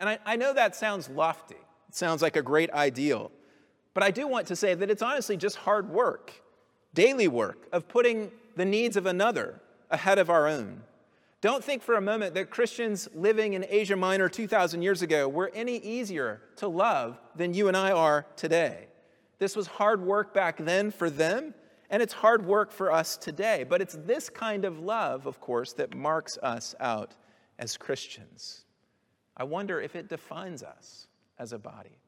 And 0.00 0.08
I, 0.08 0.18
I, 0.24 0.36
know 0.36 0.54
that 0.54 0.74
sounds 0.74 1.10
lofty, 1.10 1.58
it 1.90 1.94
sounds 1.94 2.22
like 2.22 2.36
a 2.36 2.42
great 2.42 2.70
ideal, 2.70 3.30
but 3.92 4.02
I 4.02 4.10
do 4.10 4.26
want 4.26 4.46
to 4.46 4.56
say 4.56 4.72
that 4.72 4.88
it's 4.88 5.02
honestly 5.02 5.36
just 5.36 5.56
hard 5.56 5.90
work, 5.90 6.32
daily 6.94 7.28
work 7.28 7.68
of 7.70 7.86
putting 7.86 8.30
the 8.56 8.64
needs 8.64 8.96
of 8.96 9.04
another 9.04 9.60
ahead 9.90 10.18
of 10.18 10.30
our 10.30 10.48
own. 10.48 10.80
Don't 11.42 11.62
think 11.62 11.82
for 11.82 11.96
a 11.96 12.00
moment 12.00 12.32
that 12.32 12.48
Christians 12.48 13.10
living 13.14 13.52
in 13.52 13.66
Asia 13.68 13.94
Minor 13.94 14.30
2,000 14.30 14.80
years 14.80 15.02
ago 15.02 15.28
were 15.28 15.52
any 15.54 15.76
easier 15.80 16.40
to 16.56 16.66
love 16.66 17.20
than 17.36 17.52
you 17.52 17.68
and 17.68 17.76
I 17.76 17.90
are 17.90 18.24
today. 18.36 18.86
This 19.38 19.54
was 19.54 19.66
hard 19.66 20.00
work 20.00 20.32
back 20.32 20.56
then 20.56 20.90
for 20.90 21.10
them, 21.10 21.52
and 21.90 22.02
it's 22.02 22.12
hard 22.12 22.46
work 22.46 22.72
for 22.72 22.92
us 22.92 23.16
today. 23.16 23.64
But 23.68 23.80
it's 23.80 23.96
this 24.04 24.28
kind 24.28 24.64
of 24.64 24.80
love, 24.80 25.26
of 25.26 25.40
course, 25.40 25.72
that 25.74 25.94
marks 25.94 26.38
us 26.42 26.74
out 26.80 27.14
as 27.58 27.76
Christians. 27.76 28.64
I 29.36 29.44
wonder 29.44 29.80
if 29.80 29.96
it 29.96 30.08
defines 30.08 30.62
us 30.62 31.08
as 31.38 31.52
a 31.52 31.58
body. 31.58 31.98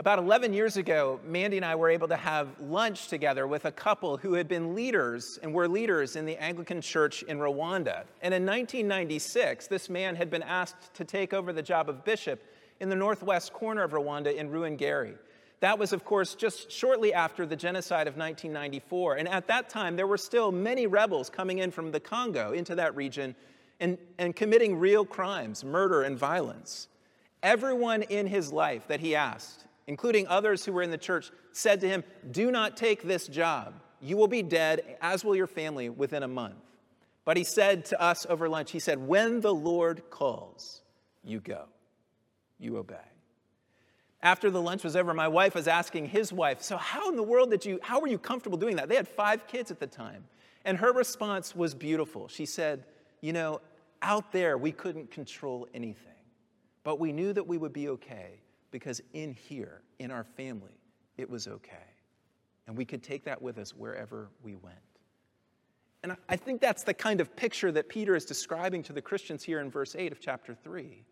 About 0.00 0.20
11 0.20 0.52
years 0.52 0.76
ago, 0.76 1.18
Mandy 1.24 1.56
and 1.56 1.66
I 1.66 1.74
were 1.74 1.90
able 1.90 2.06
to 2.06 2.16
have 2.16 2.48
lunch 2.60 3.08
together 3.08 3.48
with 3.48 3.64
a 3.64 3.72
couple 3.72 4.16
who 4.16 4.34
had 4.34 4.46
been 4.46 4.72
leaders 4.72 5.40
and 5.42 5.52
were 5.52 5.66
leaders 5.66 6.14
in 6.14 6.24
the 6.24 6.36
Anglican 6.36 6.80
Church 6.80 7.24
in 7.24 7.38
Rwanda. 7.38 8.04
And 8.22 8.32
in 8.32 8.46
1996, 8.46 9.66
this 9.66 9.90
man 9.90 10.14
had 10.14 10.30
been 10.30 10.44
asked 10.44 10.94
to 10.94 11.04
take 11.04 11.34
over 11.34 11.52
the 11.52 11.62
job 11.62 11.88
of 11.88 12.04
bishop 12.04 12.44
in 12.78 12.88
the 12.88 12.94
northwest 12.94 13.52
corner 13.52 13.82
of 13.82 13.90
Rwanda 13.90 14.32
in 14.32 14.50
Ruhengeri. 14.50 15.16
That 15.60 15.78
was, 15.78 15.92
of 15.92 16.04
course, 16.04 16.34
just 16.34 16.70
shortly 16.70 17.12
after 17.12 17.44
the 17.44 17.56
genocide 17.56 18.06
of 18.06 18.16
1994. 18.16 19.16
And 19.16 19.28
at 19.28 19.48
that 19.48 19.68
time, 19.68 19.96
there 19.96 20.06
were 20.06 20.18
still 20.18 20.52
many 20.52 20.86
rebels 20.86 21.30
coming 21.30 21.58
in 21.58 21.70
from 21.70 21.90
the 21.90 22.00
Congo 22.00 22.52
into 22.52 22.76
that 22.76 22.94
region 22.94 23.34
and, 23.80 23.98
and 24.18 24.34
committing 24.34 24.78
real 24.78 25.04
crimes, 25.04 25.64
murder, 25.64 26.02
and 26.02 26.16
violence. 26.16 26.88
Everyone 27.42 28.02
in 28.02 28.26
his 28.26 28.52
life 28.52 28.86
that 28.88 29.00
he 29.00 29.14
asked, 29.14 29.66
including 29.86 30.26
others 30.28 30.64
who 30.64 30.72
were 30.72 30.82
in 30.82 30.90
the 30.90 30.98
church, 30.98 31.30
said 31.52 31.80
to 31.80 31.88
him, 31.88 32.04
Do 32.30 32.50
not 32.50 32.76
take 32.76 33.02
this 33.02 33.26
job. 33.26 33.74
You 34.00 34.16
will 34.16 34.28
be 34.28 34.42
dead, 34.42 34.96
as 35.00 35.24
will 35.24 35.34
your 35.34 35.46
family, 35.48 35.88
within 35.88 36.22
a 36.22 36.28
month. 36.28 36.54
But 37.24 37.36
he 37.36 37.44
said 37.44 37.84
to 37.86 38.00
us 38.00 38.26
over 38.28 38.48
lunch, 38.48 38.70
He 38.70 38.78
said, 38.78 38.98
When 38.98 39.40
the 39.40 39.54
Lord 39.54 40.08
calls, 40.08 40.82
you 41.24 41.40
go, 41.40 41.64
you 42.58 42.76
obey. 42.76 42.96
After 44.22 44.50
the 44.50 44.60
lunch 44.60 44.82
was 44.82 44.96
over, 44.96 45.14
my 45.14 45.28
wife 45.28 45.54
was 45.54 45.68
asking 45.68 46.06
his 46.06 46.32
wife, 46.32 46.60
So, 46.62 46.76
how 46.76 47.08
in 47.08 47.16
the 47.16 47.22
world 47.22 47.50
did 47.50 47.64
you, 47.64 47.78
how 47.82 48.00
were 48.00 48.08
you 48.08 48.18
comfortable 48.18 48.58
doing 48.58 48.76
that? 48.76 48.88
They 48.88 48.96
had 48.96 49.08
five 49.08 49.46
kids 49.46 49.70
at 49.70 49.78
the 49.78 49.86
time. 49.86 50.24
And 50.64 50.76
her 50.78 50.92
response 50.92 51.54
was 51.54 51.74
beautiful. 51.74 52.28
She 52.28 52.44
said, 52.44 52.84
You 53.20 53.32
know, 53.32 53.60
out 54.02 54.32
there 54.32 54.58
we 54.58 54.72
couldn't 54.72 55.10
control 55.10 55.68
anything, 55.72 56.12
but 56.82 56.98
we 56.98 57.12
knew 57.12 57.32
that 57.32 57.46
we 57.46 57.58
would 57.58 57.72
be 57.72 57.88
okay 57.90 58.40
because 58.70 59.00
in 59.12 59.32
here, 59.32 59.82
in 59.98 60.10
our 60.10 60.24
family, 60.24 60.80
it 61.16 61.30
was 61.30 61.46
okay. 61.46 61.76
And 62.66 62.76
we 62.76 62.84
could 62.84 63.02
take 63.02 63.24
that 63.24 63.40
with 63.40 63.56
us 63.58 63.74
wherever 63.74 64.28
we 64.42 64.56
went. 64.56 64.76
And 66.02 66.16
I 66.28 66.36
think 66.36 66.60
that's 66.60 66.84
the 66.84 66.94
kind 66.94 67.20
of 67.20 67.34
picture 67.34 67.72
that 67.72 67.88
Peter 67.88 68.14
is 68.14 68.24
describing 68.24 68.82
to 68.84 68.92
the 68.92 69.02
Christians 69.02 69.42
here 69.42 69.60
in 69.60 69.70
verse 69.70 69.96
8 69.96 70.12
of 70.12 70.20
chapter 70.20 70.54
3. 70.54 71.04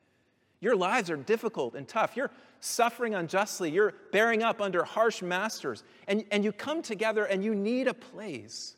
Your 0.61 0.77
lives 0.77 1.11
are 1.11 1.17
difficult 1.17 1.75
and 1.75 1.87
tough. 1.87 2.17
You're 2.17 2.31
suffering 2.61 3.15
unjustly. 3.15 3.71
You're 3.71 3.95
bearing 4.13 4.43
up 4.43 4.61
under 4.61 4.85
harsh 4.85 5.23
masters. 5.23 5.85
And, 6.09 6.25
and 6.31 6.45
you 6.45 6.53
come 6.53 6.83
together 6.83 7.25
and 7.25 7.45
you 7.45 7.55
need 7.55 7.89
a 7.89 7.95
place 7.95 8.77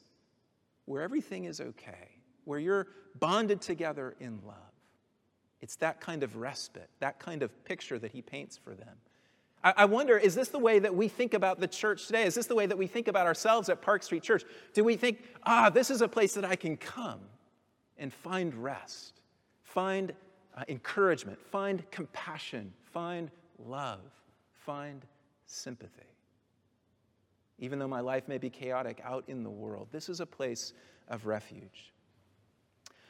where 0.85 1.03
everything 1.03 1.45
is 1.45 1.61
okay, 1.61 2.09
where 2.45 2.59
you're 2.59 2.89
bonded 3.19 3.61
together 3.61 4.17
in 4.21 4.41
love. 4.47 4.57
It's 5.61 5.77
that 5.77 6.01
kind 6.01 6.23
of 6.23 6.37
respite, 6.37 6.89
that 7.01 7.19
kind 7.19 7.43
of 7.43 7.65
picture 7.65 7.99
that 7.99 8.13
he 8.13 8.23
paints 8.23 8.57
for 8.57 8.75
them. 8.75 8.97
I, 9.63 9.75
I 9.79 9.85
wonder, 9.87 10.17
is 10.17 10.35
this 10.35 10.49
the 10.49 10.59
way 10.59 10.79
that 10.79 10.95
we 10.95 11.09
think 11.09 11.35
about 11.35 11.61
the 11.61 11.67
church 11.67 12.07
today? 12.07 12.25
Is 12.25 12.35
this 12.35 12.47
the 12.47 12.55
way 12.55 12.67
that 12.67 12.79
we 12.79 12.87
think 12.87 13.09
about 13.09 13.27
ourselves 13.27 13.69
at 13.69 13.83
Park 13.83 14.03
Street 14.03 14.23
Church? 14.23 14.45
Do 14.73 14.85
we 14.85 14.97
think, 14.97 15.23
ah, 15.45 15.69
this 15.69 15.91
is 15.91 16.01
a 16.01 16.09
place 16.09 16.35
that 16.35 16.45
I 16.45 16.57
can 16.57 16.77
come 16.77 17.21
and 17.99 18.13
find 18.13 18.55
rest, 18.55 19.21
find 19.63 20.13
uh, 20.59 20.65
encouragement, 20.69 21.39
find 21.39 21.89
compassion, 21.91 22.73
find 22.93 23.31
love, 23.65 24.01
find 24.53 25.05
sympathy? 25.47 26.03
Even 27.61 27.79
though 27.79 27.89
my 27.89 28.01
life 28.01 28.27
may 28.29 28.39
be 28.39 28.51
chaotic 28.51 29.01
out 29.05 29.25
in 29.29 29.43
the 29.43 29.51
world, 29.51 29.89
this 29.93 30.09
is 30.09 30.21
a 30.21 30.27
place 30.27 30.73
of 31.09 31.27
refuge. 31.27 31.93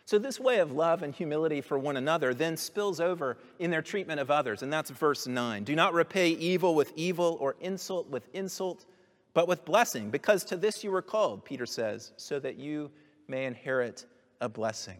So, 0.05 0.19
this 0.19 0.41
way 0.41 0.59
of 0.59 0.73
love 0.73 1.03
and 1.03 1.15
humility 1.15 1.61
for 1.61 1.79
one 1.79 1.99
another 1.99 2.33
then 2.33 2.57
spills 2.57 2.99
over 2.99 3.37
in 3.59 3.71
their 3.71 3.83
treatment 3.83 4.21
of 4.21 4.31
others, 4.31 4.63
and 4.63 4.73
that's 4.73 4.91
verse 4.91 5.27
9. 5.27 5.65
Do 5.65 5.75
not 5.75 5.93
repay 5.93 6.31
evil 6.31 6.75
with 6.75 6.93
evil 6.97 7.37
or 7.41 7.57
insult 7.61 8.09
with 8.09 8.27
insult, 8.33 8.87
but 9.35 9.47
with 9.47 9.67
blessing, 9.67 10.09
because 10.09 10.45
to 10.45 10.57
this 10.57 10.83
you 10.83 10.91
were 10.91 11.03
called, 11.03 11.45
Peter 11.45 11.67
says, 11.67 12.13
so 12.17 12.39
that 12.39 12.57
you 12.57 12.91
may 13.29 13.45
inherit 13.45 14.07
a 14.41 14.49
blessing. 14.49 14.97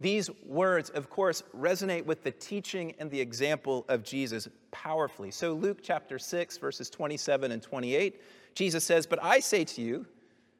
These 0.00 0.28
words, 0.44 0.90
of 0.90 1.08
course, 1.08 1.42
resonate 1.56 2.04
with 2.04 2.24
the 2.24 2.32
teaching 2.32 2.94
and 2.98 3.10
the 3.10 3.20
example 3.20 3.84
of 3.88 4.02
Jesus 4.02 4.48
powerfully. 4.72 5.30
So, 5.30 5.52
Luke 5.52 5.78
chapter 5.82 6.18
6, 6.18 6.58
verses 6.58 6.90
27 6.90 7.52
and 7.52 7.62
28, 7.62 8.20
Jesus 8.54 8.84
says, 8.84 9.06
But 9.06 9.22
I 9.22 9.40
say 9.40 9.64
to 9.64 9.80
you 9.80 10.06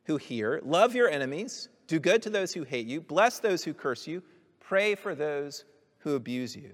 who 0.04 0.16
hear, 0.16 0.60
love 0.64 0.94
your 0.94 1.08
enemies. 1.08 1.68
Do 1.86 1.98
good 1.98 2.22
to 2.22 2.30
those 2.30 2.54
who 2.54 2.62
hate 2.62 2.86
you, 2.86 3.00
bless 3.00 3.40
those 3.40 3.64
who 3.64 3.74
curse 3.74 4.06
you, 4.06 4.22
pray 4.60 4.94
for 4.94 5.14
those 5.14 5.64
who 5.98 6.14
abuse 6.14 6.56
you. 6.56 6.70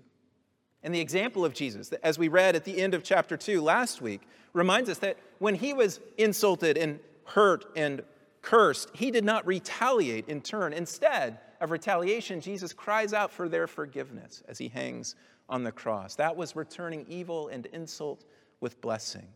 And 0.83 0.95
the 0.95 1.00
example 1.00 1.45
of 1.45 1.52
Jesus, 1.52 1.93
as 2.02 2.19
we 2.19 2.29
read 2.29 2.57
at 2.57 2.64
the 2.64 2.81
end 2.81 2.95
of 2.95 3.02
chapter 3.02 3.37
2 3.37 3.61
last 3.61 4.00
week, 4.00 4.23
reminds 4.52 4.88
us 4.88 4.99
that 4.99 5.19
when 5.38 5.55
he 5.55 5.73
was 5.73 6.00
insulted 6.17 6.79
and 6.79 7.00
hurt 7.25 7.67
and 7.76 8.02
cursed, 8.43 8.90
he 8.95 9.11
did 9.11 9.25
not 9.25 9.47
retaliate 9.47 10.29
in 10.29 10.40
turn. 10.40 10.73
Instead 10.73 11.38
of 11.61 11.71
retaliation, 11.71 12.40
Jesus 12.40 12.73
cries 12.73 13.12
out 13.12 13.31
for 13.31 13.49
their 13.49 13.67
forgiveness 13.67 14.43
as 14.49 14.59
he 14.59 14.69
hangs 14.69 15.14
on 15.49 15.62
the 15.62 15.73
cross. 15.73 16.14
That 16.14 16.37
was 16.37 16.57
returning 16.57 17.05
evil 17.09 17.49
and 17.49 17.67
insult 17.67 18.25
with 18.61 18.81
blessing. 18.81 19.26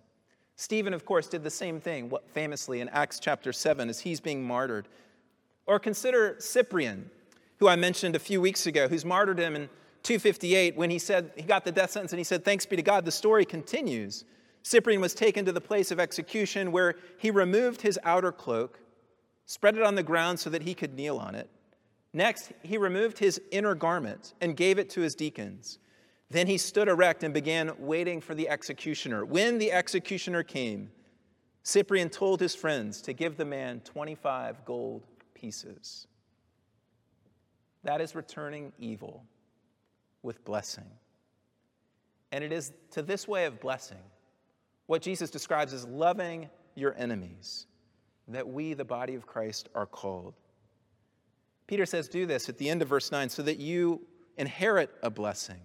Stephen, 0.57 0.95
of 0.95 1.05
course, 1.05 1.27
did 1.27 1.43
the 1.43 1.51
same 1.51 1.81
thing 1.81 2.13
famously 2.33 2.81
in 2.81 2.89
Acts 2.91 3.19
chapter 3.19 3.53
7 3.53 3.89
as 3.89 4.01
he's 4.01 4.21
being 4.21 4.43
martyred. 4.43 4.89
Or 5.67 5.79
consider 5.79 6.37
Cyprian, 6.39 7.11
who 7.59 7.69
I 7.69 7.77
mentioned 7.77 8.15
a 8.15 8.21
few 8.21 8.41
weeks 8.41 8.67
ago, 8.67 8.87
whose 8.87 9.05
martyrdom 9.05 9.57
in 9.57 9.69
258 10.05 10.77
when 10.77 10.91
he 10.91 10.99
said 10.99 11.33
he 11.35 11.43
got 11.43 11.65
the 11.65 11.73
death 11.73 11.91
sentence 11.91 12.13
and 12.13 12.21
he 12.21 12.25
said, 12.25 12.45
Thanks 12.45 12.67
be 12.67 12.77
to 12.77 12.83
God, 12.83 13.05
the 13.05 13.11
story 13.11 13.45
continues. 13.45 14.25
Cyprian 14.63 15.01
was 15.01 15.15
taken 15.15 15.45
to 15.45 15.53
the 15.53 15.61
place 15.61 15.91
of 15.91 15.99
execution 15.99 16.73
where 16.73 16.95
he 17.19 17.31
removed 17.31 17.83
his 17.83 17.99
outer 18.05 18.33
cloak, 18.33 18.79
spread 19.47 19.77
it 19.77 19.83
on 19.83 19.95
the 19.95 20.03
ground 20.03 20.39
so 20.39 20.51
that 20.51 20.63
he 20.63 20.75
could 20.75 20.95
kneel 20.95 21.19
on 21.19 21.35
it. 21.35 21.51
Next, 22.17 22.53
he 22.63 22.79
removed 22.79 23.19
his 23.19 23.41
inner 23.51 23.75
garment 23.75 24.35
and 24.41 24.57
gave 24.57 24.79
it 24.79 24.89
to 24.91 25.01
his 25.01 25.17
deacons. 25.17 25.81
Then 26.31 26.47
he 26.47 26.57
stood 26.57 26.87
erect 26.87 27.25
and 27.25 27.35
began 27.35 27.73
waiting 27.79 28.21
for 28.21 28.37
the 28.37 28.49
executioner. 28.49 29.25
When 29.25 29.59
the 29.59 29.73
executioner 29.73 30.45
came, 30.45 30.91
Cyprian 31.65 32.09
told 32.09 32.41
his 32.41 32.55
friends 32.55 33.03
to 33.03 33.13
give 33.13 33.37
the 33.37 33.45
man 33.45 33.81
25 33.81 34.65
gold 34.65 35.03
pieces. 35.35 36.07
That 37.83 38.01
is 38.01 38.15
returning 38.15 38.73
evil 38.79 39.25
with 40.23 40.45
blessing. 40.45 40.91
And 42.31 42.45
it 42.45 42.53
is 42.53 42.73
to 42.93 43.03
this 43.03 43.27
way 43.27 43.47
of 43.47 43.61
blessing, 43.61 44.03
what 44.87 45.03
Jesus 45.03 45.31
describes 45.31 45.73
as 45.73 45.85
loving 45.85 46.49
your 46.77 46.95
enemies, 46.97 47.67
that 48.29 48.49
we, 48.49 48.73
the 48.73 48.85
body 48.85 49.15
of 49.15 49.27
Christ, 49.27 49.69
are 49.75 49.87
called. 49.87 50.35
Peter 51.67 51.87
says, 51.87 52.09
Do 52.09 52.27
this 52.27 52.49
at 52.49 52.59
the 52.59 52.69
end 52.69 52.83
of 52.83 52.89
verse 52.89 53.11
9 53.11 53.29
so 53.29 53.43
that 53.43 53.59
you 53.59 54.01
inherit 54.37 54.91
a 55.03 55.11
blessing. 55.11 55.61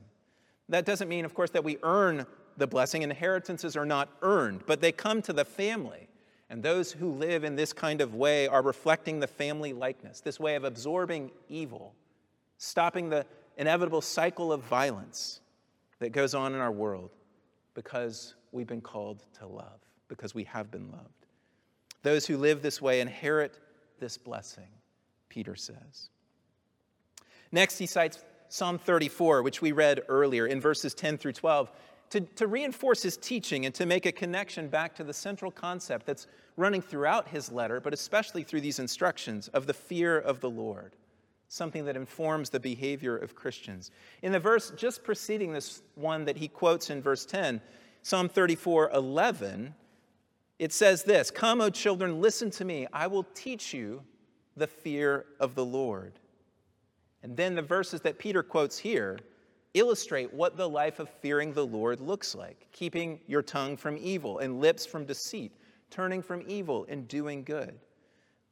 That 0.70 0.86
doesn't 0.86 1.10
mean, 1.10 1.26
of 1.26 1.34
course, 1.34 1.50
that 1.52 1.64
we 1.64 1.78
earn 1.84 2.26
the 2.58 2.68
blessing. 2.68 3.02
Inheritances 3.02 3.76
are 3.76 3.86
not 3.86 4.10
earned, 4.22 4.64
but 4.66 4.82
they 4.82 4.92
come 4.92 5.22
to 5.24 5.34
the 5.34 5.46
family. 5.46 6.08
And 6.50 6.64
those 6.64 6.92
who 6.92 7.12
live 7.12 7.44
in 7.44 7.56
this 7.56 7.74
kind 7.74 8.02
of 8.02 8.16
way 8.16 8.48
are 8.48 8.62
reflecting 8.62 9.20
the 9.20 9.28
family 9.28 9.74
likeness, 9.74 10.22
this 10.22 10.40
way 10.40 10.56
of 10.56 10.64
absorbing 10.64 11.32
evil, 11.48 11.94
stopping 12.58 13.10
the 13.10 13.26
inevitable 13.58 14.02
cycle 14.02 14.52
of 14.52 14.62
violence 14.64 15.42
that 16.00 16.12
goes 16.12 16.34
on 16.34 16.54
in 16.54 16.60
our 16.60 16.72
world 16.72 17.12
because 17.76 18.36
we've 18.52 18.68
been 18.68 18.82
called 18.82 19.24
to 19.40 19.46
love, 19.46 19.80
because 20.08 20.34
we 20.34 20.44
have 20.46 20.72
been 20.72 20.90
loved. 20.92 21.28
Those 22.02 22.26
who 22.26 22.38
live 22.38 22.62
this 22.62 22.82
way 22.82 23.02
inherit 23.02 23.60
this 24.00 24.18
blessing, 24.18 24.70
Peter 25.30 25.56
says. 25.56 26.10
Next, 27.52 27.78
he 27.78 27.86
cites 27.86 28.20
Psalm 28.50 28.78
34, 28.78 29.44
which 29.44 29.62
we 29.62 29.72
read 29.72 30.02
earlier 30.08 30.48
in 30.48 30.60
verses 30.60 30.94
10 30.94 31.18
through 31.18 31.34
12 31.34 31.72
to, 32.10 32.22
to 32.22 32.48
reinforce 32.48 33.04
his 33.04 33.18
teaching 33.18 33.66
and 33.66 33.76
to 33.76 33.86
make 33.86 34.06
a 34.06 34.12
connection 34.12 34.68
back 34.68 34.96
to 34.96 35.04
the 35.04 35.14
central 35.14 35.52
concept 35.52 36.06
that's 36.06 36.28
running 36.58 36.82
throughout 36.82 37.28
his 37.28 37.52
letter, 37.52 37.80
but 37.80 37.94
especially 37.94 38.44
through 38.44 38.62
these 38.62 38.80
instructions 38.80 39.48
of 39.50 39.68
the 39.68 39.74
fear 39.74 40.18
of 40.18 40.40
the 40.40 40.50
Lord, 40.50 40.96
something 41.48 41.86
that 41.86 41.96
informs 41.96 42.50
the 42.50 42.60
behavior 42.60 43.16
of 43.16 43.36
Christians. 43.36 43.92
In 44.22 44.32
the 44.32 44.40
verse 44.40 44.72
just 44.76 45.04
preceding 45.04 45.54
this 45.54 45.82
one 45.96 46.26
that 46.26 46.38
he 46.38 46.48
quotes 46.48 46.90
in 46.90 47.02
verse 47.02 47.26
10, 47.26 47.62
Psalm 48.02 48.30
34 48.30 48.92
11, 48.94 49.76
it 50.58 50.74
says 50.74 51.04
this 51.04 51.30
Come, 51.30 51.62
O 51.62 51.70
children, 51.70 52.22
listen 52.22 52.50
to 52.52 52.66
me. 52.66 52.88
I 52.92 53.08
will 53.08 53.26
teach 53.36 53.74
you 53.74 54.04
the 54.60 54.68
fear 54.68 55.26
of 55.40 55.56
the 55.56 55.66
Lord. 55.66 56.14
And 57.24 57.36
then 57.36 57.56
the 57.56 57.62
verses 57.62 58.02
that 58.02 58.20
Peter 58.20 58.44
quotes 58.44 58.78
here 58.78 59.20
illustrate 59.74 60.34
what 60.34 60.58
the 60.58 60.70
life 60.70 61.00
of 61.00 61.10
fearing 61.10 61.54
the 61.54 61.66
Lord 61.66 62.00
looks 62.00 62.34
like 62.34 62.68
keeping 62.72 63.20
your 63.28 63.42
tongue 63.42 63.78
from 63.78 63.98
evil 63.98 64.40
and 64.40 64.60
lips 64.60 64.86
from 64.86 65.06
deceit, 65.06 65.52
turning 65.90 66.22
from 66.22 66.44
evil 66.48 66.86
and 66.90 67.08
doing 67.08 67.44
good. 67.44 67.78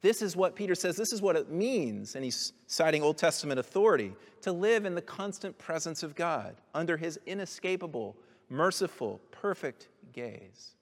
This 0.00 0.22
is 0.22 0.36
what 0.36 0.54
Peter 0.54 0.76
says, 0.76 0.96
this 0.96 1.12
is 1.12 1.20
what 1.20 1.34
it 1.34 1.50
means, 1.50 2.14
and 2.14 2.24
he's 2.24 2.52
citing 2.68 3.02
Old 3.02 3.18
Testament 3.18 3.58
authority 3.58 4.12
to 4.42 4.52
live 4.52 4.84
in 4.84 4.94
the 4.94 5.02
constant 5.02 5.58
presence 5.58 6.04
of 6.04 6.14
God 6.14 6.54
under 6.72 6.96
his 6.96 7.18
inescapable, 7.26 8.16
merciful, 8.48 9.20
perfect 9.32 9.88
gaze, 10.12 10.76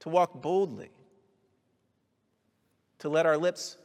to 0.00 0.08
walk 0.08 0.42
boldly, 0.42 0.90
to 2.98 3.08
let 3.08 3.24
our 3.24 3.38
lips 3.38 3.76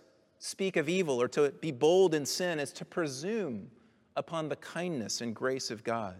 speak 0.45 0.77
of 0.77 0.87
evil 0.87 1.19
or 1.19 1.27
to 1.27 1.51
be 1.59 1.71
bold 1.71 2.13
in 2.13 2.23
sin 2.23 2.59
is 2.59 2.71
to 2.71 2.85
presume 2.85 3.67
upon 4.15 4.47
the 4.47 4.55
kindness 4.57 5.21
and 5.21 5.35
grace 5.35 5.71
of 5.71 5.83
God. 5.83 6.15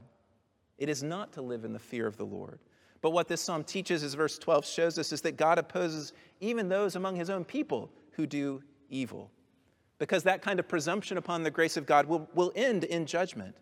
It 0.79 0.89
is 0.89 1.03
not 1.03 1.31
to 1.33 1.43
live 1.43 1.63
in 1.63 1.73
the 1.73 1.79
fear 1.79 2.07
of 2.07 2.17
the 2.17 2.25
Lord. 2.25 2.59
But 3.01 3.11
what 3.11 3.27
this 3.27 3.39
psalm 3.39 3.63
teaches, 3.63 4.01
as 4.01 4.15
verse 4.15 4.39
12 4.39 4.65
shows 4.65 4.97
us, 4.97 5.11
is 5.11 5.21
that 5.21 5.37
God 5.37 5.59
opposes 5.59 6.11
even 6.41 6.67
those 6.67 6.95
among 6.95 7.15
his 7.15 7.29
own 7.29 7.45
people 7.45 7.91
who 8.13 8.25
do 8.25 8.63
evil. 8.89 9.29
Because 9.99 10.23
that 10.23 10.41
kind 10.41 10.59
of 10.59 10.67
presumption 10.67 11.17
upon 11.17 11.43
the 11.43 11.51
grace 11.51 11.77
of 11.77 11.85
God 11.85 12.07
will, 12.07 12.27
will 12.33 12.51
end 12.55 12.83
in 12.83 13.05
judgment. 13.05 13.55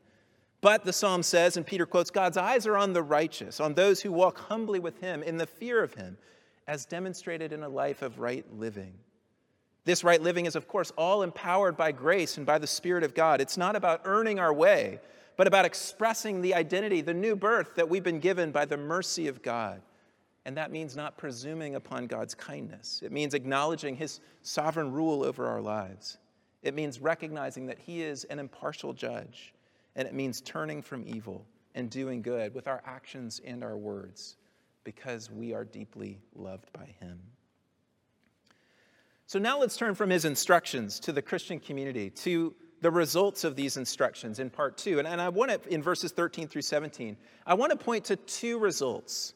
But 0.61 0.85
the 0.85 0.93
psalm 0.93 1.23
says, 1.23 1.57
and 1.57 1.65
Peter 1.65 1.85
quotes, 1.85 2.09
God's 2.09 2.37
eyes 2.37 2.65
are 2.65 2.77
on 2.77 2.93
the 2.93 3.03
righteous, 3.03 3.59
on 3.59 3.73
those 3.73 4.01
who 4.01 4.13
walk 4.13 4.37
humbly 4.37 4.79
with 4.79 5.01
him 5.01 5.23
in 5.23 5.35
the 5.35 5.45
fear 5.45 5.83
of 5.83 5.93
him, 5.93 6.17
as 6.67 6.85
demonstrated 6.85 7.51
in 7.51 7.63
a 7.63 7.69
life 7.69 8.01
of 8.01 8.19
right 8.19 8.45
living. 8.57 8.93
This 9.85 10.03
right 10.03 10.21
living 10.21 10.45
is, 10.45 10.55
of 10.55 10.67
course, 10.67 10.91
all 10.97 11.23
empowered 11.23 11.75
by 11.75 11.91
grace 11.91 12.37
and 12.37 12.45
by 12.45 12.57
the 12.57 12.67
Spirit 12.67 13.03
of 13.03 13.13
God. 13.13 13.41
It's 13.41 13.57
not 13.57 13.75
about 13.75 14.01
earning 14.05 14.39
our 14.39 14.53
way, 14.53 14.99
but 15.35 15.47
about 15.47 15.65
expressing 15.65 16.41
the 16.41 16.53
identity, 16.55 17.01
the 17.01 17.13
new 17.13 17.35
birth 17.35 17.75
that 17.75 17.89
we've 17.89 18.03
been 18.03 18.19
given 18.19 18.51
by 18.51 18.65
the 18.65 18.77
mercy 18.77 19.27
of 19.27 19.41
God. 19.41 19.81
And 20.45 20.57
that 20.57 20.71
means 20.71 20.95
not 20.95 21.17
presuming 21.17 21.75
upon 21.75 22.07
God's 22.07 22.35
kindness. 22.35 23.01
It 23.03 23.11
means 23.11 23.33
acknowledging 23.33 23.95
His 23.95 24.19
sovereign 24.41 24.91
rule 24.91 25.23
over 25.23 25.47
our 25.47 25.61
lives. 25.61 26.17
It 26.61 26.73
means 26.73 26.99
recognizing 26.99 27.65
that 27.67 27.79
He 27.79 28.03
is 28.03 28.23
an 28.25 28.39
impartial 28.39 28.93
judge. 28.93 29.53
And 29.95 30.07
it 30.07 30.13
means 30.13 30.41
turning 30.41 30.81
from 30.81 31.03
evil 31.05 31.45
and 31.75 31.89
doing 31.89 32.21
good 32.21 32.53
with 32.53 32.67
our 32.67 32.81
actions 32.85 33.41
and 33.45 33.63
our 33.63 33.77
words 33.77 34.37
because 34.83 35.31
we 35.31 35.53
are 35.53 35.65
deeply 35.65 36.19
loved 36.35 36.71
by 36.73 36.85
Him. 36.99 37.19
So 39.25 39.39
now 39.39 39.59
let's 39.59 39.77
turn 39.77 39.95
from 39.95 40.09
his 40.09 40.25
instructions 40.25 40.99
to 41.01 41.11
the 41.11 41.21
Christian 41.21 41.59
community, 41.59 42.09
to 42.09 42.53
the 42.81 42.91
results 42.91 43.43
of 43.43 43.55
these 43.55 43.77
instructions 43.77 44.39
in 44.39 44.49
part 44.49 44.77
two. 44.77 44.99
And, 44.99 45.07
and 45.07 45.21
I 45.21 45.29
want 45.29 45.51
to, 45.51 45.73
in 45.73 45.81
verses 45.81 46.11
13 46.11 46.47
through 46.47 46.63
17, 46.63 47.15
I 47.45 47.53
want 47.53 47.71
to 47.71 47.77
point 47.77 48.05
to 48.05 48.17
two 48.17 48.59
results 48.59 49.33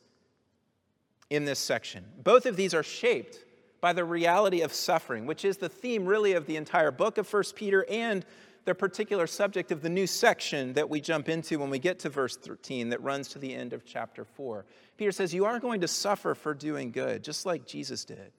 in 1.30 1.46
this 1.46 1.60
section. 1.60 2.06
Both 2.24 2.46
of 2.46 2.56
these 2.56 2.74
are 2.74 2.84
shaped 2.84 3.46
by 3.80 3.94
the 3.94 4.04
reality 4.04 4.62
of 4.62 4.74
suffering, 4.74 5.26
which 5.26 5.46
is 5.46 5.58
the 5.58 5.70
theme 5.70 6.06
really 6.06 6.34
of 6.34 6.46
the 6.46 6.58
entire 6.58 6.92
book 6.92 7.18
of 7.18 7.32
1 7.32 7.44
Peter 7.56 7.86
and 7.90 8.26
the 8.66 8.76
particular 8.76 9.28
subject 9.28 9.72
of 9.72 9.82
the 9.82 9.90
new 9.90 10.06
section 10.06 10.74
that 10.74 10.90
we 10.90 11.00
jump 11.00 11.30
into 11.30 11.58
when 11.58 11.70
we 11.70 11.80
get 11.80 12.00
to 12.00 12.10
verse 12.10 12.36
13 12.36 12.90
that 12.90 13.02
runs 13.02 13.30
to 13.30 13.40
the 13.40 13.54
end 13.54 13.72
of 13.72 13.86
chapter 13.86 14.26
4. 14.26 14.66
Peter 14.98 15.14
says, 15.14 15.34
You 15.34 15.46
are 15.46 15.60
going 15.60 15.80
to 15.82 15.88
suffer 15.88 16.36
for 16.36 16.54
doing 16.54 16.92
good, 16.92 17.24
just 17.24 17.46
like 17.46 17.66
Jesus 17.66 18.04
did. 18.04 18.34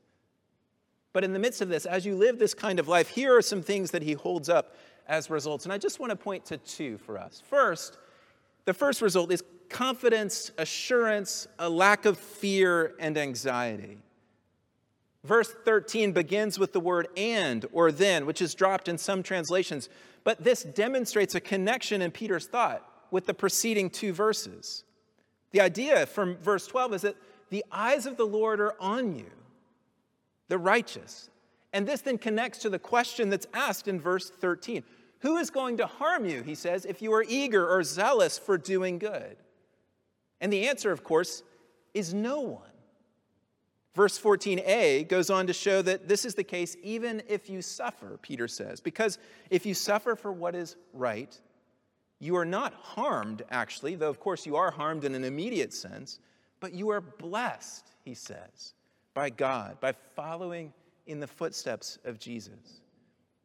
But 1.12 1.25
in 1.25 1.33
the 1.33 1.38
midst 1.38 1.61
of 1.61 1.69
this, 1.69 1.87
as 1.87 2.05
you 2.05 2.17
live 2.17 2.38
this 2.38 2.55
kind 2.55 2.79
of 2.79 2.88
life, 2.88 3.09
here 3.09 3.37
are 3.37 3.43
some 3.43 3.62
things 3.62 3.91
that 3.93 4.03
he 4.03 4.12
holds 4.12 4.49
up 4.49 4.77
as 5.07 5.31
results. 5.31 5.65
And 5.65 5.73
I 5.73 5.79
just 5.79 6.00
want 6.00 6.11
to 6.11 6.17
point 6.17 6.45
to 6.47 6.59
two 6.59 6.99
for 6.99 7.19
us. 7.19 7.43
First, 7.49 7.99
the 8.67 8.75
first 8.75 9.00
result 9.00 9.33
is 9.33 9.43
confidence, 9.71 10.50
assurance, 10.59 11.49
a 11.59 11.69
lack 11.69 12.05
of 12.05 12.19
fear 12.19 12.95
and 13.00 13.17
anxiety. 13.17 13.99
Verse 15.25 15.53
13 15.65 16.12
begins 16.12 16.59
with 16.59 16.73
the 16.73 16.81
word 16.81 17.09
and 17.17 17.67
or 17.73 17.91
then, 17.91 18.25
which 18.25 18.40
is 18.40 18.55
dropped 18.55 18.88
in 18.88 18.99
some 18.99 19.23
translations, 19.23 19.88
but 20.25 20.42
this 20.44 20.62
demonstrates 20.62 21.35
a 21.35 21.40
connection 21.40 22.03
in 22.03 22.11
Peter's 22.11 22.47
thought 22.47 22.87
with 23.11 23.27
the 23.27 23.35
preceding 23.35 23.90
two 23.90 24.12
verses. 24.12 24.85
The 25.51 25.61
idea 25.61 26.07
from 26.07 26.37
verse 26.37 26.66
12 26.66 26.94
is 26.94 27.03
that 27.03 27.16
the 27.51 27.64
eyes 27.73 28.07
of 28.07 28.16
the 28.16 28.27
Lord 28.27 28.61
are 28.61 28.77
on 28.79 29.14
you 29.16 29.31
the 30.49 30.59
righteous. 30.59 31.31
And 31.73 31.87
this 31.87 32.01
then 32.01 32.19
connects 32.19 32.59
to 32.61 32.71
the 32.71 32.79
question 32.79 33.31
that's 33.31 33.47
asked 33.53 33.89
in 33.89 34.01
verse 34.01 34.31
13 34.31 34.83
Who 35.21 35.37
is 35.37 35.51
going 35.51 35.77
to 35.79 35.87
harm 35.87 36.25
you, 36.25 36.43
he 36.43 36.55
says, 36.55 36.85
if 36.85 37.03
you 37.03 37.13
are 37.13 37.25
eager 37.29 37.69
or 37.69 37.83
zealous 37.83 38.39
for 38.39 38.59
doing 38.59 38.99
good? 38.99 39.37
And 40.41 40.53
the 40.53 40.69
answer, 40.69 40.91
of 40.91 41.05
course, 41.05 41.43
is 41.95 42.15
no 42.15 42.41
one. 42.41 42.63
Verse 43.95 44.19
14a 44.19 45.09
goes 45.09 45.29
on 45.29 45.49
to 45.49 45.53
show 45.53 45.83
that 45.83 46.07
this 46.07 46.25
is 46.25 46.37
the 46.37 46.45
case 46.45 46.77
even 46.83 47.21
if 47.27 47.51
you 47.51 47.61
suffer, 47.61 48.19
Peter 48.23 48.47
says, 48.47 48.81
because 48.81 49.19
if 49.51 49.67
you 49.67 49.75
suffer 49.75 50.15
for 50.15 50.31
what 50.31 50.55
is 50.55 50.77
right, 50.93 51.37
you 52.21 52.37
are 52.37 52.45
not 52.45 52.75
harmed, 52.75 53.43
actually, 53.51 53.97
though 53.97 54.09
of 54.09 54.21
course 54.21 54.47
you 54.47 54.55
are 54.55 54.71
harmed 54.71 55.05
in 55.05 55.17
an 55.17 55.25
immediate 55.25 55.75
sense, 55.75 56.21
but 56.61 56.73
you 56.73 56.91
are 56.91 57.01
blessed, 57.01 57.91
he 58.05 58.15
says 58.15 58.75
by 59.18 59.31
God, 59.31 59.81
by 59.81 59.90
following 60.14 60.72
in 61.09 61.18
the 61.18 61.26
footsteps 61.26 61.98
of 62.04 62.20
Jesus. 62.20 62.83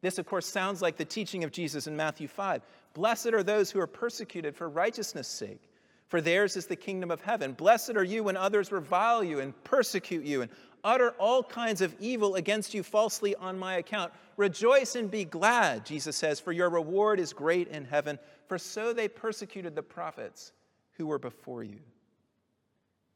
This, 0.03 0.19
of 0.19 0.27
course, 0.27 0.45
sounds 0.45 0.83
like 0.83 0.97
the 0.97 1.03
teaching 1.03 1.43
of 1.43 1.51
Jesus 1.51 1.87
in 1.87 1.97
Matthew 1.97 2.27
5. 2.27 2.61
Blessed 2.93 3.33
are 3.33 3.41
those 3.41 3.71
who 3.71 3.79
are 3.79 3.87
persecuted 3.87 4.55
for 4.55 4.69
righteousness' 4.69 5.27
sake, 5.27 5.71
for 6.09 6.21
theirs 6.21 6.57
is 6.57 6.67
the 6.67 6.75
kingdom 6.75 7.09
of 7.09 7.21
heaven. 7.21 7.53
Blessed 7.53 7.95
are 7.95 8.03
you 8.03 8.23
when 8.23 8.37
others 8.37 8.71
revile 8.71 9.23
you 9.23 9.39
and 9.39 9.63
persecute 9.63 10.23
you 10.23 10.43
and 10.43 10.51
utter 10.83 11.09
all 11.17 11.41
kinds 11.41 11.81
of 11.81 11.95
evil 11.99 12.35
against 12.35 12.75
you 12.75 12.83
falsely 12.83 13.33
on 13.37 13.57
my 13.57 13.77
account. 13.77 14.13
Rejoice 14.37 14.93
and 14.93 15.09
be 15.09 15.25
glad, 15.25 15.87
Jesus 15.87 16.15
says, 16.15 16.39
for 16.39 16.51
your 16.51 16.69
reward 16.69 17.19
is 17.19 17.33
great 17.33 17.67
in 17.69 17.83
heaven, 17.83 18.19
for 18.45 18.59
so 18.59 18.93
they 18.93 19.07
persecuted 19.07 19.73
the 19.73 19.81
prophets 19.81 20.51
who 20.97 21.07
were 21.07 21.17
before 21.17 21.63
you. 21.63 21.79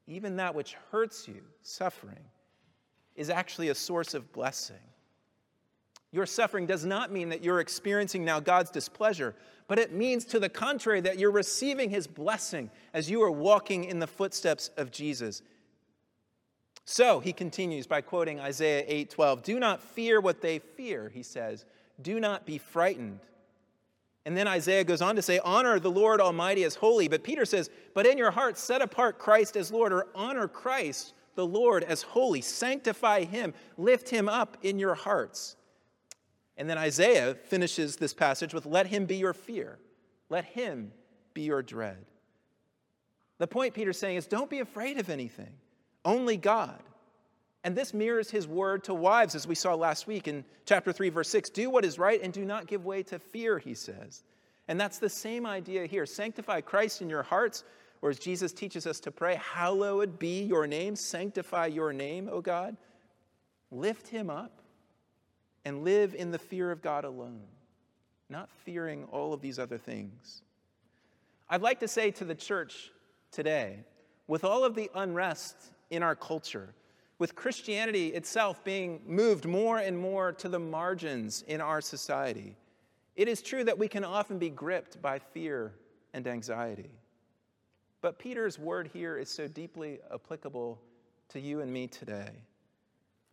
Even 0.07 0.37
that 0.37 0.55
which 0.55 0.75
hurts 0.89 1.27
you, 1.27 1.43
suffering, 1.61 2.25
is 3.17 3.30
actually 3.30 3.69
a 3.69 3.75
source 3.75 4.13
of 4.13 4.32
blessing. 4.32 4.77
Your 6.12 6.25
suffering 6.25 6.65
does 6.65 6.86
not 6.86 7.12
mean 7.12 7.30
that 7.30 7.43
you're 7.43 7.60
experiencing 7.60 8.23
now 8.23 8.39
God's 8.39 8.71
displeasure, 8.71 9.36
but 9.67 9.77
it 9.77 9.91
means 9.91 10.23
to 10.25 10.39
the 10.39 10.47
contrary 10.47 11.01
that 11.01 11.19
you're 11.19 11.32
receiving 11.32 11.89
his 11.89 12.08
blessing 12.08 12.71
as 12.93 13.10
you 13.10 13.21
are 13.23 13.32
walking 13.32 13.84
in 13.84 13.99
the 13.99 14.08
footsteps 14.08 14.69
of 14.77 14.91
Jesus. 14.91 15.41
So, 16.86 17.19
he 17.19 17.34
continues 17.34 17.86
by 17.86 17.99
quoting 17.99 18.39
Isaiah 18.39 18.86
8:12, 18.88 19.43
"Do 19.43 19.60
not 19.60 19.82
fear 19.82 20.21
what 20.21 20.39
they 20.39 20.60
fear," 20.60 21.10
he 21.10 21.21
says. 21.21 21.65
"Do 22.01 22.17
not 22.21 22.45
be 22.45 22.58
frightened." 22.58 23.19
And 24.27 24.36
then 24.36 24.47
Isaiah 24.47 24.84
goes 24.84 25.01
on 25.01 25.15
to 25.15 25.21
say, 25.21 25.39
Honor 25.39 25.80
the 25.80 25.89
Lord 25.89 26.19
Almighty 26.19 26.65
as 26.65 26.75
holy. 26.75 27.08
But 27.08 27.23
Peter 27.23 27.45
says, 27.45 27.69
But 27.93 28.06
in 28.06 28.17
your 28.17 28.30
heart, 28.30 28.58
set 28.58 28.82
apart 28.82 29.19
Christ 29.19 29.56
as 29.56 29.71
Lord, 29.71 29.93
or 29.93 30.08
honor 30.13 30.49
Christ 30.49 31.13
the 31.38 31.45
Lord 31.45 31.84
as 31.84 32.02
holy, 32.02 32.41
sanctify 32.41 33.23
him, 33.23 33.54
lift 33.78 34.10
him 34.10 34.28
up 34.28 34.58
in 34.63 34.80
your 34.80 34.95
hearts. 34.95 35.56
And 36.58 36.67
then 36.67 36.80
Isaiah 36.80 37.36
finishes 37.36 37.95
this 37.95 38.13
passage 38.13 38.56
with, 38.56 38.65
Let 38.65 38.88
him 38.88 39.06
be 39.06 39.15
your 39.15 39.34
fear, 39.34 39.78
let 40.30 40.43
him 40.43 40.91
be 41.34 41.43
your 41.43 41.62
dread. 41.62 42.04
The 43.38 43.45
point 43.45 43.76
Peter's 43.76 44.00
saying 44.00 44.17
is, 44.17 44.26
Don't 44.26 44.50
be 44.50 44.60
afraid 44.60 44.97
of 44.97 45.12
anything, 45.12 45.54
only 46.04 46.38
God. 46.38 46.82
And 47.63 47.76
this 47.76 47.93
mirrors 47.93 48.32
his 48.32 48.47
word 48.47 48.84
to 48.86 48.93
wives, 48.95 49.36
as 49.36 49.45
we 49.45 49.54
saw 49.54 49.76
last 49.76 50.08
week 50.08 50.28
in 50.28 50.43
chapter 50.65 50.91
3, 50.91 51.10
verse 51.10 51.30
6. 51.30 51.52
Do 51.52 51.69
what 51.69 51.86
is 51.86 52.00
right 52.00 52.21
and 52.21 52.34
do 52.34 52.45
not 52.45 52.65
give 52.65 52.84
way 52.84 53.04
to 53.04 53.19
fear, 53.19 53.60
he 53.60 53.76
says. 53.76 54.23
And 54.67 54.82
that's 54.82 54.97
the 54.97 55.10
same 55.10 55.45
idea 55.45 55.86
here. 55.86 56.06
Sanctify 56.08 56.62
Christ 56.62 57.02
in 57.02 57.10
your 57.10 57.23
hearts 57.23 57.63
or 58.01 58.10
as 58.10 58.19
Jesus 58.19 58.53
teaches 58.53 58.86
us 58.86 58.99
to 59.01 59.12
pray, 59.12 59.36
hallowed 59.36 60.19
be 60.19 60.43
your 60.43 60.67
name, 60.67 60.95
sanctify 60.95 61.67
your 61.67 61.93
name, 61.93 62.29
O 62.31 62.41
God. 62.41 62.77
Lift 63.71 64.07
him 64.07 64.29
up 64.29 64.62
and 65.65 65.83
live 65.83 66.15
in 66.15 66.31
the 66.31 66.39
fear 66.39 66.71
of 66.71 66.81
God 66.81 67.03
alone, 67.03 67.41
not 68.29 68.49
fearing 68.63 69.05
all 69.12 69.33
of 69.33 69.41
these 69.41 69.60
other 69.60 69.77
things. 69.77 70.41
I'd 71.49 71.62
like 71.62 71.79
to 71.79 71.88
say 71.88 72.12
to 72.12 72.25
the 72.25 72.36
church 72.36 72.91
today, 73.31 73.79
with 74.27 74.43
all 74.43 74.63
of 74.63 74.75
the 74.75 74.89
unrest 74.95 75.55
in 75.89 76.03
our 76.03 76.15
culture, 76.15 76.73
with 77.19 77.36
Christianity 77.36 78.10
itself 78.10 78.63
being 78.63 79.01
moved 79.05 79.45
more 79.45 79.79
and 79.79 79.97
more 79.97 80.33
to 80.33 80.49
the 80.49 80.60
margins 80.60 81.43
in 81.47 81.62
our 81.62 81.81
society, 81.81 82.55
it 83.15 83.27
is 83.27 83.41
true 83.41 83.63
that 83.63 83.77
we 83.77 83.88
can 83.88 84.03
often 84.03 84.38
be 84.38 84.49
gripped 84.49 85.01
by 85.01 85.17
fear 85.17 85.73
and 86.13 86.27
anxiety. 86.27 86.91
But 88.01 88.19
Peter's 88.19 88.60
word 88.60 88.89
here 88.93 89.17
is 89.17 89.29
so 89.29 89.47
deeply 89.47 89.99
applicable 90.13 90.79
to 91.29 91.39
you 91.39 91.62
and 91.62 91.71
me 91.71 91.88
today. 91.88 92.31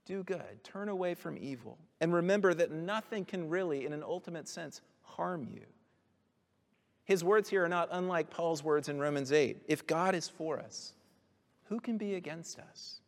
Do 0.07 0.23
good, 0.23 0.63
turn 0.63 0.89
away 0.89 1.15
from 1.15 1.39
evil, 1.39 1.79
and 2.01 2.13
remember 2.13 2.53
that 2.55 2.71
nothing 2.71 3.25
can 3.25 3.49
really, 3.49 3.87
in 3.87 3.93
an 3.93 4.03
ultimate 4.03 4.49
sense, 4.49 4.83
harm 5.03 5.47
you. 5.51 5.63
His 7.05 7.23
words 7.23 7.49
here 7.49 7.65
are 7.65 7.69
not 7.69 7.89
unlike 7.93 8.31
Paul's 8.31 8.63
words 8.63 8.89
in 8.89 8.99
Romans 8.99 9.33
8. 9.33 9.63
If 9.67 9.87
God 9.87 10.15
is 10.15 10.29
for 10.29 10.59
us, 10.59 10.95
who 11.65 11.81
can 11.81 11.97
be 11.97 12.15
against 12.15 12.59
us? 12.59 13.01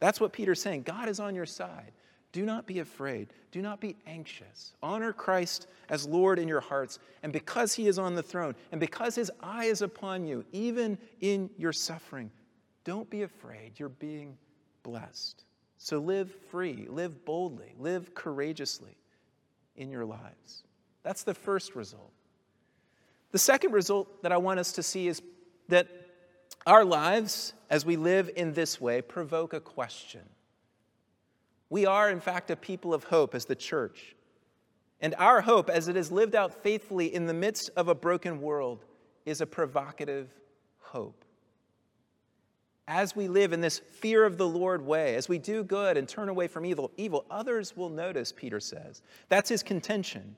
That's 0.00 0.20
what 0.20 0.32
Peter's 0.32 0.60
saying. 0.60 0.82
God 0.82 1.08
is 1.08 1.20
on 1.20 1.34
your 1.34 1.46
side. 1.46 1.92
Do 2.32 2.44
not 2.46 2.66
be 2.66 2.78
afraid. 2.78 3.28
Do 3.50 3.60
not 3.60 3.80
be 3.80 3.96
anxious. 4.06 4.72
Honor 4.82 5.12
Christ 5.12 5.66
as 5.90 6.06
Lord 6.06 6.38
in 6.38 6.48
your 6.48 6.60
hearts. 6.60 6.98
And 7.22 7.32
because 7.32 7.74
he 7.74 7.86
is 7.86 7.98
on 7.98 8.14
the 8.14 8.22
throne, 8.22 8.54
and 8.72 8.80
because 8.80 9.14
his 9.14 9.30
eye 9.40 9.66
is 9.66 9.82
upon 9.82 10.24
you, 10.24 10.44
even 10.50 10.96
in 11.20 11.50
your 11.58 11.74
suffering, 11.74 12.30
don't 12.84 13.08
be 13.10 13.22
afraid. 13.22 13.72
You're 13.76 13.90
being 13.90 14.36
blessed. 14.82 15.44
So 15.76 15.98
live 15.98 16.34
free, 16.50 16.86
live 16.88 17.24
boldly, 17.24 17.74
live 17.78 18.14
courageously 18.14 18.96
in 19.76 19.90
your 19.90 20.04
lives. 20.04 20.64
That's 21.02 21.22
the 21.24 21.34
first 21.34 21.74
result. 21.74 22.12
The 23.32 23.38
second 23.38 23.72
result 23.72 24.22
that 24.22 24.32
I 24.32 24.36
want 24.36 24.60
us 24.60 24.72
to 24.72 24.82
see 24.82 25.08
is 25.08 25.20
that 25.68 25.88
our 26.66 26.84
lives, 26.84 27.52
as 27.68 27.84
we 27.84 27.96
live 27.96 28.30
in 28.36 28.52
this 28.52 28.80
way, 28.80 29.02
provoke 29.02 29.52
a 29.52 29.60
question. 29.60 30.22
We 31.72 31.86
are, 31.86 32.10
in 32.10 32.20
fact, 32.20 32.50
a 32.50 32.56
people 32.56 32.92
of 32.92 33.04
hope 33.04 33.34
as 33.34 33.46
the 33.46 33.56
church. 33.56 34.14
And 35.00 35.14
our 35.14 35.40
hope, 35.40 35.70
as 35.70 35.88
it 35.88 35.96
is 35.96 36.12
lived 36.12 36.34
out 36.34 36.62
faithfully 36.62 37.14
in 37.14 37.24
the 37.24 37.32
midst 37.32 37.70
of 37.76 37.88
a 37.88 37.94
broken 37.94 38.42
world, 38.42 38.84
is 39.24 39.40
a 39.40 39.46
provocative 39.46 40.28
hope. 40.80 41.24
As 42.86 43.16
we 43.16 43.26
live 43.26 43.54
in 43.54 43.62
this 43.62 43.78
fear 43.78 44.26
of 44.26 44.36
the 44.36 44.46
Lord 44.46 44.84
way, 44.84 45.14
as 45.14 45.30
we 45.30 45.38
do 45.38 45.64
good 45.64 45.96
and 45.96 46.06
turn 46.06 46.28
away 46.28 46.46
from 46.46 46.66
evil, 46.66 46.90
evil, 46.98 47.24
others 47.30 47.74
will 47.74 47.88
notice, 47.88 48.32
Peter 48.32 48.60
says. 48.60 49.00
That's 49.30 49.48
his 49.48 49.62
contention. 49.62 50.36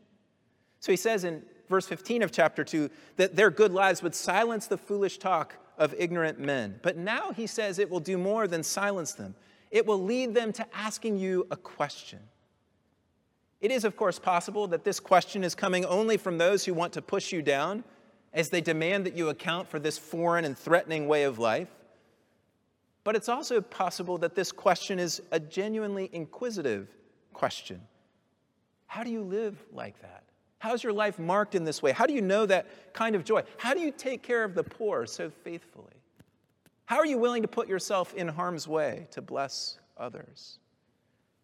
So 0.79 0.93
he 0.93 0.97
says 0.97 1.25
in 1.25 1.43
verse 1.69 1.89
15 1.89 2.23
of 2.23 2.31
chapter 2.31 2.63
2 2.63 2.89
that 3.17 3.35
their 3.35 3.51
good 3.51 3.73
lives 3.73 4.05
would 4.05 4.15
silence 4.15 4.69
the 4.69 4.79
foolish 4.79 5.19
talk 5.19 5.57
of 5.79 5.97
ignorant 5.99 6.39
men. 6.39 6.79
But 6.81 6.97
now 6.97 7.33
he 7.33 7.49
says 7.49 7.81
it 7.81 7.91
will 7.91 7.99
do 7.99 8.19
more 8.19 8.47
than 8.47 8.63
silence 8.63 9.15
them, 9.15 9.35
it 9.75 9.85
will 9.85 10.03
lead 10.03 10.33
them 10.35 10.53
to 10.53 10.65
asking 10.73 11.19
you 11.19 11.49
a 11.51 11.57
question. 11.57 12.21
It 13.61 13.73
is, 13.73 13.85
of 13.85 13.97
course, 13.97 14.21
possible 14.21 14.69
that 14.69 14.85
this 14.85 15.01
question 15.01 15.43
is 15.43 15.57
coming 15.57 15.85
only 15.85 16.17
from 16.17 16.39
those 16.39 16.65
who 16.65 16.73
want 16.73 16.93
to 16.93 17.03
push 17.03 17.33
you 17.33 17.43
down 17.43 17.83
as 18.33 18.51
they 18.51 18.61
demand 18.61 19.05
that 19.05 19.17
you 19.17 19.31
account 19.31 19.69
for 19.69 19.81
this 19.81 19.99
foreign 19.99 20.45
and 20.45 20.57
threatening 20.57 21.09
way 21.09 21.25
of 21.25 21.41
life. 21.41 21.69
But 23.03 23.17
it's 23.17 23.29
also 23.29 23.61
possible 23.61 24.17
that 24.19 24.37
this 24.37 24.53
question 24.53 25.01
is 25.01 25.21
a 25.33 25.41
genuinely 25.41 26.09
inquisitive 26.13 26.87
question. 27.33 27.81
How 28.87 29.03
do 29.03 29.11
you 29.11 29.23
live 29.23 29.59
like 29.73 30.01
that? 30.03 30.23
How's 30.61 30.85
your 30.85 30.93
life 30.93 31.19
marked 31.19 31.57
in 31.57 31.65
this 31.65 31.83
way? 31.83 31.91
How 31.91 32.07
do 32.07 32.15
you 32.15 32.23
know 32.23 32.47
that 32.47 32.93
kind 32.93 33.17
of 33.17 33.25
joy? 33.25 33.43
How 33.59 33.75
do 33.75 33.81
you 33.81 33.91
take 33.91 34.23
care 34.23 34.45
of 34.45 34.55
the 34.55 34.63
poor 34.63 35.05
so 35.05 35.31
faithfully? 35.43 35.94
How 36.87 36.97
are 36.99 37.07
you 37.07 37.19
willing 37.19 37.43
to 37.43 37.49
put 37.49 37.69
yourself 37.69 38.15
in 38.15 38.29
harm's 38.29 38.69
way 38.69 39.09
to 39.13 39.23
bless 39.23 39.79
others? 39.97 40.59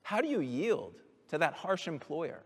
How 0.03 0.21
do 0.21 0.29
you 0.29 0.41
yield 0.41 0.95
to 1.29 1.39
that 1.39 1.55
harsh 1.55 1.89
employer 1.89 2.43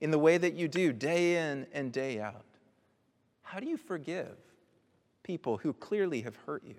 in 0.00 0.10
the 0.10 0.18
way 0.18 0.38
that 0.38 0.54
you 0.54 0.68
do 0.68 0.92
day 0.92 1.36
in 1.50 1.66
and 1.72 1.92
day 1.92 2.20
out? 2.20 2.44
How 3.42 3.60
do 3.60 3.66
you 3.66 3.76
forgive 3.76 4.36
people 5.22 5.56
who 5.56 5.72
clearly 5.72 6.22
have 6.22 6.36
hurt 6.46 6.62
you? 6.64 6.76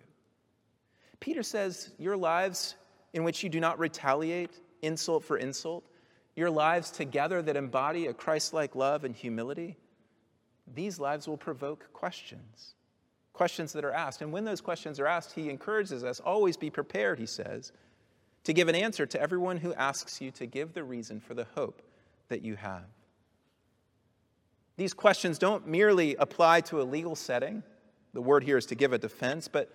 Peter 1.20 1.44
says 1.44 1.92
your 2.00 2.18
lives 2.18 2.76
in 3.14 3.24
which 3.24 3.44
you 3.44 3.50
do 3.50 3.60
not 3.60 3.78
retaliate 3.78 4.62
insult 4.82 5.24
for 5.24 5.38
insult, 5.38 5.86
your 6.36 6.50
lives 6.50 6.92
together 6.92 7.42
that 7.42 7.56
embody 7.56 8.08
a 8.08 8.14
Christ 8.14 8.54
like 8.54 8.76
love 8.76 9.04
and 9.04 9.16
humility, 9.16 9.78
these 10.74 11.00
lives 11.00 11.28
will 11.28 11.38
provoke 11.38 11.92
questions. 11.94 12.76
Questions 13.34 13.74
that 13.74 13.86
are 13.86 13.92
asked. 13.92 14.22
And 14.22 14.32
when 14.32 14.46
those 14.46 14.62
questions 14.62 15.00
are 15.00 15.08
asked, 15.08 15.34
he 15.34 15.50
encourages 15.50 16.04
us 16.04 16.20
always 16.20 16.58
be 16.58 16.70
prepared, 16.70 17.20
he 17.20 17.26
says, 17.26 17.72
to 18.44 18.54
give 18.54 18.68
an 18.68 18.76
answer 18.76 19.06
to 19.06 19.22
everyone 19.22 19.58
who 19.58 19.74
asks 19.74 20.20
you 20.20 20.32
to 20.32 20.46
give 20.46 20.74
the 20.74 20.84
reason 20.84 21.20
for 21.20 21.34
the 21.34 21.48
hope 21.56 21.82
that 22.30 22.42
you 22.42 22.56
have. 22.56 22.86
These 24.78 24.94
questions 24.94 25.38
don't 25.38 25.68
merely 25.68 26.16
apply 26.16 26.62
to 26.62 26.82
a 26.82 26.84
legal 26.84 27.16
setting. 27.16 27.64
The 28.14 28.22
word 28.22 28.44
here 28.44 28.58
is 28.58 28.66
to 28.68 28.76
give 28.76 28.94
a 28.94 28.98
defense, 28.98 29.48
but 29.48 29.72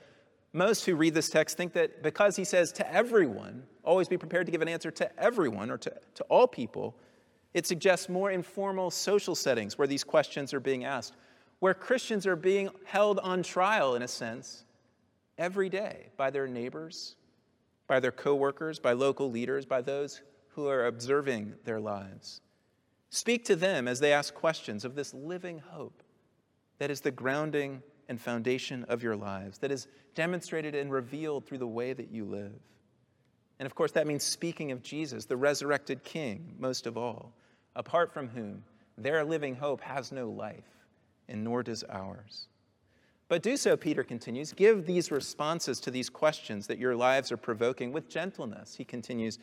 most 0.52 0.84
who 0.84 0.96
read 0.96 1.14
this 1.14 1.28
text 1.28 1.56
think 1.56 1.74
that 1.74 2.02
because 2.02 2.34
he 2.34 2.44
says 2.44 2.72
to 2.72 2.92
everyone, 2.92 3.62
always 3.84 4.08
be 4.08 4.16
prepared 4.16 4.46
to 4.46 4.52
give 4.52 4.62
an 4.62 4.68
answer 4.68 4.90
to 4.90 5.20
everyone 5.20 5.70
or 5.70 5.78
to, 5.78 5.92
to 6.14 6.24
all 6.24 6.48
people, 6.48 6.96
it 7.54 7.66
suggests 7.66 8.08
more 8.08 8.30
informal 8.30 8.90
social 8.90 9.34
settings 9.34 9.78
where 9.78 9.86
these 9.86 10.02
questions 10.02 10.52
are 10.52 10.60
being 10.60 10.84
asked, 10.84 11.14
where 11.58 11.74
Christians 11.74 12.26
are 12.26 12.36
being 12.36 12.70
held 12.84 13.18
on 13.20 13.42
trial, 13.42 13.94
in 13.94 14.02
a 14.02 14.08
sense, 14.08 14.64
every 15.38 15.68
day 15.68 16.08
by 16.16 16.30
their 16.30 16.46
neighbors, 16.46 17.16
by 17.86 18.00
their 18.00 18.12
coworkers, 18.12 18.78
by 18.78 18.92
local 18.92 19.30
leaders, 19.30 19.64
by 19.64 19.80
those 19.80 20.22
who 20.48 20.68
are 20.68 20.86
observing 20.86 21.54
their 21.64 21.80
lives. 21.80 22.40
Speak 23.10 23.44
to 23.44 23.56
them 23.56 23.86
as 23.86 24.00
they 24.00 24.12
ask 24.12 24.34
questions 24.34 24.84
of 24.84 24.94
this 24.94 25.14
living 25.14 25.58
hope 25.58 26.02
that 26.78 26.90
is 26.90 27.00
the 27.00 27.10
grounding 27.10 27.82
and 28.08 28.20
foundation 28.20 28.84
of 28.84 29.02
your 29.02 29.16
lives, 29.16 29.58
that 29.58 29.70
is 29.70 29.88
demonstrated 30.14 30.74
and 30.74 30.92
revealed 30.92 31.46
through 31.46 31.58
the 31.58 31.66
way 31.66 31.92
that 31.92 32.10
you 32.10 32.24
live. 32.24 32.52
And 33.58 33.66
of 33.66 33.74
course, 33.74 33.92
that 33.92 34.06
means 34.06 34.22
speaking 34.22 34.70
of 34.70 34.82
Jesus, 34.82 35.24
the 35.24 35.36
resurrected 35.36 36.04
King, 36.04 36.54
most 36.58 36.86
of 36.86 36.96
all, 36.96 37.32
apart 37.74 38.12
from 38.12 38.28
whom 38.28 38.62
their 38.98 39.24
living 39.24 39.54
hope 39.54 39.80
has 39.80 40.12
no 40.12 40.30
life, 40.30 40.75
and 41.28 41.44
nor 41.44 41.62
does 41.62 41.84
ours. 41.88 42.48
But 43.28 43.42
do 43.42 43.56
so, 43.56 43.76
Peter 43.76 44.04
continues. 44.04 44.52
Give 44.52 44.86
these 44.86 45.10
responses 45.10 45.80
to 45.80 45.90
these 45.90 46.08
questions 46.08 46.66
that 46.68 46.78
your 46.78 46.94
lives 46.94 47.32
are 47.32 47.36
provoking 47.36 47.92
with 47.92 48.08
gentleness, 48.08 48.76
he 48.76 48.84
continues, 48.84 49.38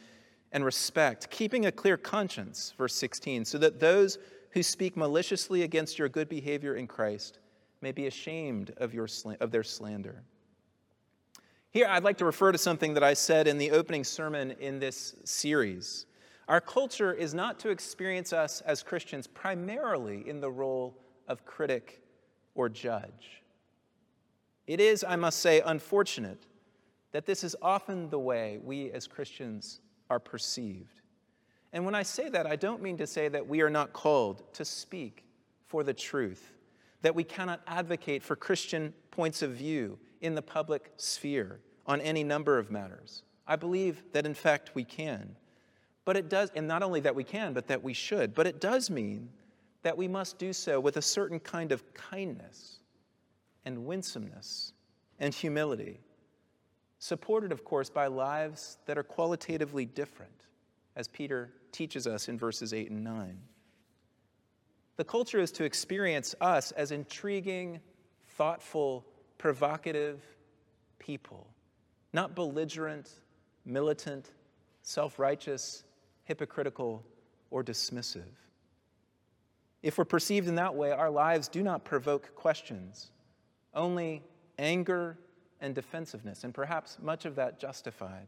and 0.53 0.63
respect, 0.63 1.29
keeping 1.29 1.65
a 1.65 1.71
clear 1.71 1.97
conscience, 1.97 2.73
verse 2.77 2.95
16, 2.95 3.43
so 3.43 3.57
that 3.57 3.79
those 3.79 4.19
who 4.51 4.63
speak 4.63 4.95
maliciously 4.95 5.63
against 5.63 5.97
your 5.97 6.07
good 6.07 6.29
behavior 6.29 6.75
in 6.75 6.87
Christ 6.87 7.39
may 7.81 7.91
be 7.91 8.07
ashamed 8.07 8.71
of, 8.77 8.93
your, 8.93 9.07
of 9.41 9.51
their 9.51 9.63
slander. 9.63 10.23
Here, 11.71 11.87
I'd 11.89 12.03
like 12.03 12.19
to 12.19 12.25
refer 12.25 12.51
to 12.51 12.57
something 12.57 12.93
that 12.93 13.03
I 13.03 13.15
said 13.15 13.47
in 13.47 13.57
the 13.57 13.71
opening 13.71 14.03
sermon 14.03 14.51
in 14.59 14.79
this 14.79 15.15
series. 15.25 16.05
Our 16.47 16.61
culture 16.61 17.11
is 17.11 17.33
not 17.33 17.59
to 17.61 17.69
experience 17.69 18.31
us 18.31 18.61
as 18.61 18.83
Christians 18.83 19.25
primarily 19.25 20.29
in 20.29 20.39
the 20.39 20.51
role 20.51 20.95
of 21.27 21.45
critic 21.45 22.01
or 22.55 22.69
judge. 22.69 23.41
It 24.67 24.79
is, 24.79 25.03
I 25.03 25.15
must 25.15 25.39
say, 25.39 25.61
unfortunate 25.61 26.45
that 27.11 27.25
this 27.25 27.43
is 27.43 27.55
often 27.61 28.09
the 28.09 28.19
way 28.19 28.59
we 28.63 28.91
as 28.91 29.07
Christians 29.07 29.81
are 30.09 30.19
perceived. 30.19 31.01
And 31.71 31.85
when 31.85 31.95
I 31.95 32.03
say 32.03 32.29
that, 32.29 32.45
I 32.45 32.55
don't 32.55 32.81
mean 32.81 32.97
to 32.97 33.07
say 33.07 33.27
that 33.29 33.47
we 33.47 33.61
are 33.61 33.69
not 33.69 33.93
called 33.93 34.53
to 34.53 34.65
speak 34.65 35.25
for 35.65 35.83
the 35.83 35.93
truth 35.93 36.53
that 37.03 37.13
we 37.13 37.23
cannot 37.23 37.61
advocate 37.67 38.23
for 38.23 38.35
Christian 38.35 38.93
points 39.11 39.41
of 39.41 39.51
view 39.51 39.99
in 40.21 40.33
the 40.33 40.41
public 40.41 40.91
sphere 40.97 41.59
on 41.85 42.01
any 42.01 42.23
number 42.23 42.57
of 42.57 42.71
matters. 42.71 43.23
I 43.45 43.57
believe 43.57 44.01
that 44.13 44.25
in 44.25 44.33
fact 44.33 44.71
we 44.73 44.85
can. 44.85 45.35
But 46.05 46.17
it 46.17 46.29
does, 46.29 46.49
and 46.55 46.67
not 46.67 46.81
only 46.81 47.01
that 47.01 47.13
we 47.13 47.23
can, 47.23 47.53
but 47.53 47.67
that 47.67 47.83
we 47.83 47.93
should, 47.93 48.33
but 48.33 48.47
it 48.47 48.59
does 48.59 48.89
mean 48.89 49.29
that 49.83 49.97
we 49.97 50.07
must 50.07 50.37
do 50.37 50.51
so 50.53 50.79
with 50.79 50.97
a 50.97 51.01
certain 51.01 51.39
kind 51.39 51.71
of 51.71 51.93
kindness 51.93 52.79
and 53.65 53.85
winsomeness 53.85 54.73
and 55.19 55.33
humility, 55.33 55.99
supported, 56.99 57.51
of 57.51 57.63
course, 57.63 57.89
by 57.89 58.07
lives 58.07 58.77
that 58.85 58.97
are 58.97 59.03
qualitatively 59.03 59.85
different, 59.85 60.45
as 60.95 61.07
Peter 61.07 61.51
teaches 61.71 62.07
us 62.07 62.27
in 62.29 62.37
verses 62.37 62.73
8 62.73 62.91
and 62.91 63.03
9. 63.03 63.37
The 64.95 65.03
culture 65.03 65.39
is 65.39 65.51
to 65.53 65.63
experience 65.63 66.35
us 66.39 66.71
as 66.71 66.91
intriguing, 66.91 67.79
thoughtful, 68.29 69.05
provocative 69.37 70.21
people, 70.99 71.47
not 72.13 72.35
belligerent, 72.35 73.09
militant, 73.65 74.31
self 74.83 75.17
righteous, 75.19 75.83
hypocritical, 76.25 77.03
or 77.49 77.63
dismissive. 77.63 78.42
If 79.83 79.97
we're 79.97 80.05
perceived 80.05 80.47
in 80.47 80.55
that 80.55 80.73
way, 80.73 80.91
our 80.91 81.11
lives 81.11 81.47
do 81.47 81.61
not 81.61 81.83
provoke 81.83 82.33
questions, 82.35 83.11
only 83.75 84.23
anger 84.57 85.17
and 85.59 85.75
defensiveness, 85.75 86.45
and 86.45 86.53
perhaps 86.53 86.97
much 87.01 87.25
of 87.25 87.35
that 87.35 87.59
justified. 87.59 88.27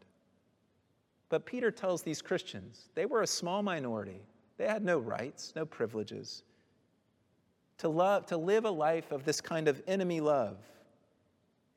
But 1.29 1.45
Peter 1.45 1.71
tells 1.71 2.01
these 2.01 2.21
Christians 2.21 2.89
they 2.93 3.05
were 3.05 3.21
a 3.21 3.27
small 3.27 3.63
minority. 3.63 4.21
They 4.57 4.67
had 4.67 4.83
no 4.83 4.99
rights, 4.99 5.53
no 5.55 5.65
privileges 5.65 6.43
to, 7.77 7.89
love, 7.89 8.25
to 8.27 8.37
live 8.37 8.65
a 8.65 8.69
life 8.69 9.11
of 9.11 9.25
this 9.25 9.41
kind 9.41 9.67
of 9.67 9.81
enemy 9.87 10.21
love, 10.21 10.57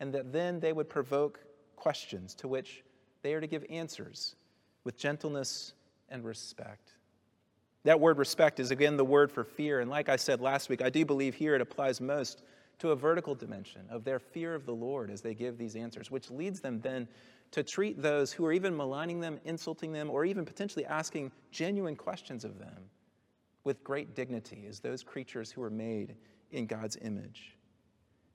and 0.00 0.12
that 0.12 0.32
then 0.32 0.60
they 0.60 0.72
would 0.72 0.88
provoke 0.88 1.40
questions 1.76 2.34
to 2.34 2.48
which 2.48 2.84
they 3.22 3.34
are 3.34 3.40
to 3.40 3.46
give 3.46 3.64
answers 3.68 4.36
with 4.84 4.96
gentleness 4.96 5.74
and 6.08 6.24
respect. 6.24 6.92
That 7.88 8.01
word 8.01 8.18
respect 8.18 8.61
is 8.61 8.70
again 8.70 8.98
the 8.98 9.05
word 9.07 9.33
for 9.33 9.44
fear. 9.44 9.81
And 9.81 9.90
like 9.90 10.11
I 10.11 10.16
said 10.16 10.42
last 10.42 10.68
week, 10.68 10.83
I 10.83 10.90
do 10.90 11.07
believe 11.07 11.35
here 11.35 11.55
it 11.55 11.62
applies 11.62 12.03
most 12.03 12.42
to 12.81 12.90
a 12.90 12.94
vertical 12.94 13.35
dimension 13.35 13.87
of 13.88 14.05
their 14.05 14.18
fear 14.18 14.55
of 14.55 14.66
the 14.66 14.74
Lord 14.74 15.11
as 15.11 15.22
they 15.22 15.33
give 15.33 15.57
these 15.57 15.74
answers, 15.74 16.11
which 16.11 16.31
leads 16.31 16.61
them 16.61 16.83
then 16.83 17.09
to 17.51 17.62
treat 17.62 18.03
those 18.03 18.31
who 18.31 18.44
are 18.44 18.53
even 18.53 18.77
maligning 18.77 19.20
them, 19.20 19.40
insulting 19.46 19.90
them, 19.90 20.11
or 20.11 20.27
even 20.27 20.44
potentially 20.44 20.85
asking 20.85 21.33
genuine 21.51 21.96
questions 21.96 22.44
of 22.44 22.59
them 22.59 22.90
with 23.64 23.83
great 23.83 24.14
dignity 24.14 24.66
as 24.68 24.81
those 24.81 25.03
creatures 25.03 25.51
who 25.51 25.62
are 25.62 25.70
made 25.70 26.14
in 26.51 26.66
God's 26.66 26.98
image. 27.01 27.57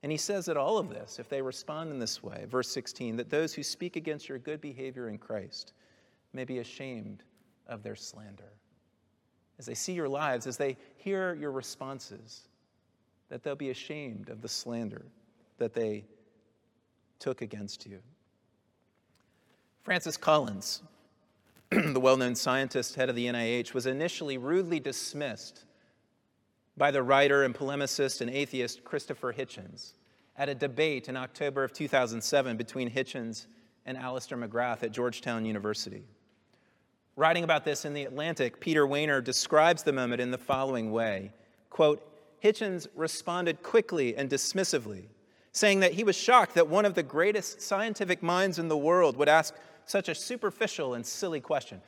And 0.02 0.12
he 0.12 0.18
says 0.18 0.48
that 0.48 0.58
all 0.58 0.80
of 0.80 0.90
this, 0.90 1.20
if 1.20 1.30
they 1.30 1.44
respond 1.44 1.92
in 1.92 2.00
this 2.00 2.24
way, 2.24 2.48
verse 2.50 2.72
16, 2.72 3.18
that 3.18 3.30
those 3.30 3.54
who 3.54 3.62
speak 3.62 3.98
against 3.98 4.28
your 4.28 4.40
good 4.40 4.62
behavior 4.62 5.10
in 5.10 5.20
Christ 5.20 5.74
may 6.34 6.44
be 6.44 6.58
ashamed 6.58 7.22
of 7.68 7.84
their 7.84 7.96
slander. 7.96 8.54
As 9.60 9.66
they 9.66 9.74
see 9.74 9.94
your 9.94 10.10
lives, 10.10 10.48
as 10.48 10.58
they 10.58 10.78
hear 10.98 11.36
your 11.36 11.52
responses, 11.52 12.48
that 13.30 13.44
they'll 13.44 13.56
be 13.56 13.70
ashamed 13.70 14.30
of 14.30 14.42
the 14.42 14.48
slander 14.48 15.06
that 15.58 15.74
they 15.74 16.06
took 17.20 17.42
against 17.42 17.86
you. 17.86 18.00
Francis 19.84 20.18
Collins, 20.18 20.82
the 21.70 22.00
well 22.00 22.18
known 22.18 22.36
scientist, 22.36 22.96
head 22.96 23.10
of 23.10 23.16
the 23.16 23.28
NIH, 23.28 23.74
was 23.74 23.86
initially 23.86 24.38
rudely 24.38 24.80
dismissed 24.80 25.66
by 26.76 26.92
the 26.92 27.04
writer 27.04 27.44
and 27.44 27.54
polemicist 27.54 28.22
and 28.22 28.30
atheist 28.30 28.84
Christopher 28.84 29.34
Hitchens 29.34 29.94
at 30.36 30.50
a 30.50 30.56
debate 30.56 31.10
in 31.10 31.16
October 31.16 31.64
of 31.64 31.74
2007 31.74 32.58
between 32.58 32.90
Hitchens 32.90 33.46
and 33.86 33.98
Alister 33.98 34.38
McGrath 34.38 34.84
at 34.84 34.92
Georgetown 34.92 35.46
University. 35.46 36.04
Writing 37.16 37.44
about 37.44 37.64
this 37.64 37.86
in 37.86 37.94
The 37.94 38.06
Atlantic, 38.06 38.60
Peter 38.60 38.88
Wehner 38.88 39.24
describes 39.24 39.84
the 39.84 39.94
moment 39.94 40.22
in 40.22 40.32
the 40.32 40.38
following 40.38 40.92
way 40.92 41.32
quote, 41.70 42.08
Hitchens 42.44 42.88
responded 42.96 43.64
quickly 43.64 44.16
and 44.16 44.30
dismissively, 44.30 45.06
saying 45.52 45.80
that 45.80 45.94
he 45.94 46.04
was 46.04 46.16
shocked 46.16 46.56
that 46.56 46.68
one 46.68 46.86
of 46.86 46.94
the 46.94 47.04
greatest 47.04 47.62
scientific 47.62 48.22
minds 48.22 48.60
in 48.60 48.68
the 48.68 48.78
world 48.78 49.18
would 49.18 49.30
ask 49.30 49.56
such 49.86 50.10
a 50.10 50.16
superficial 50.16 50.94
and 50.94 51.06
silly 51.06 51.40
question. 51.40 51.82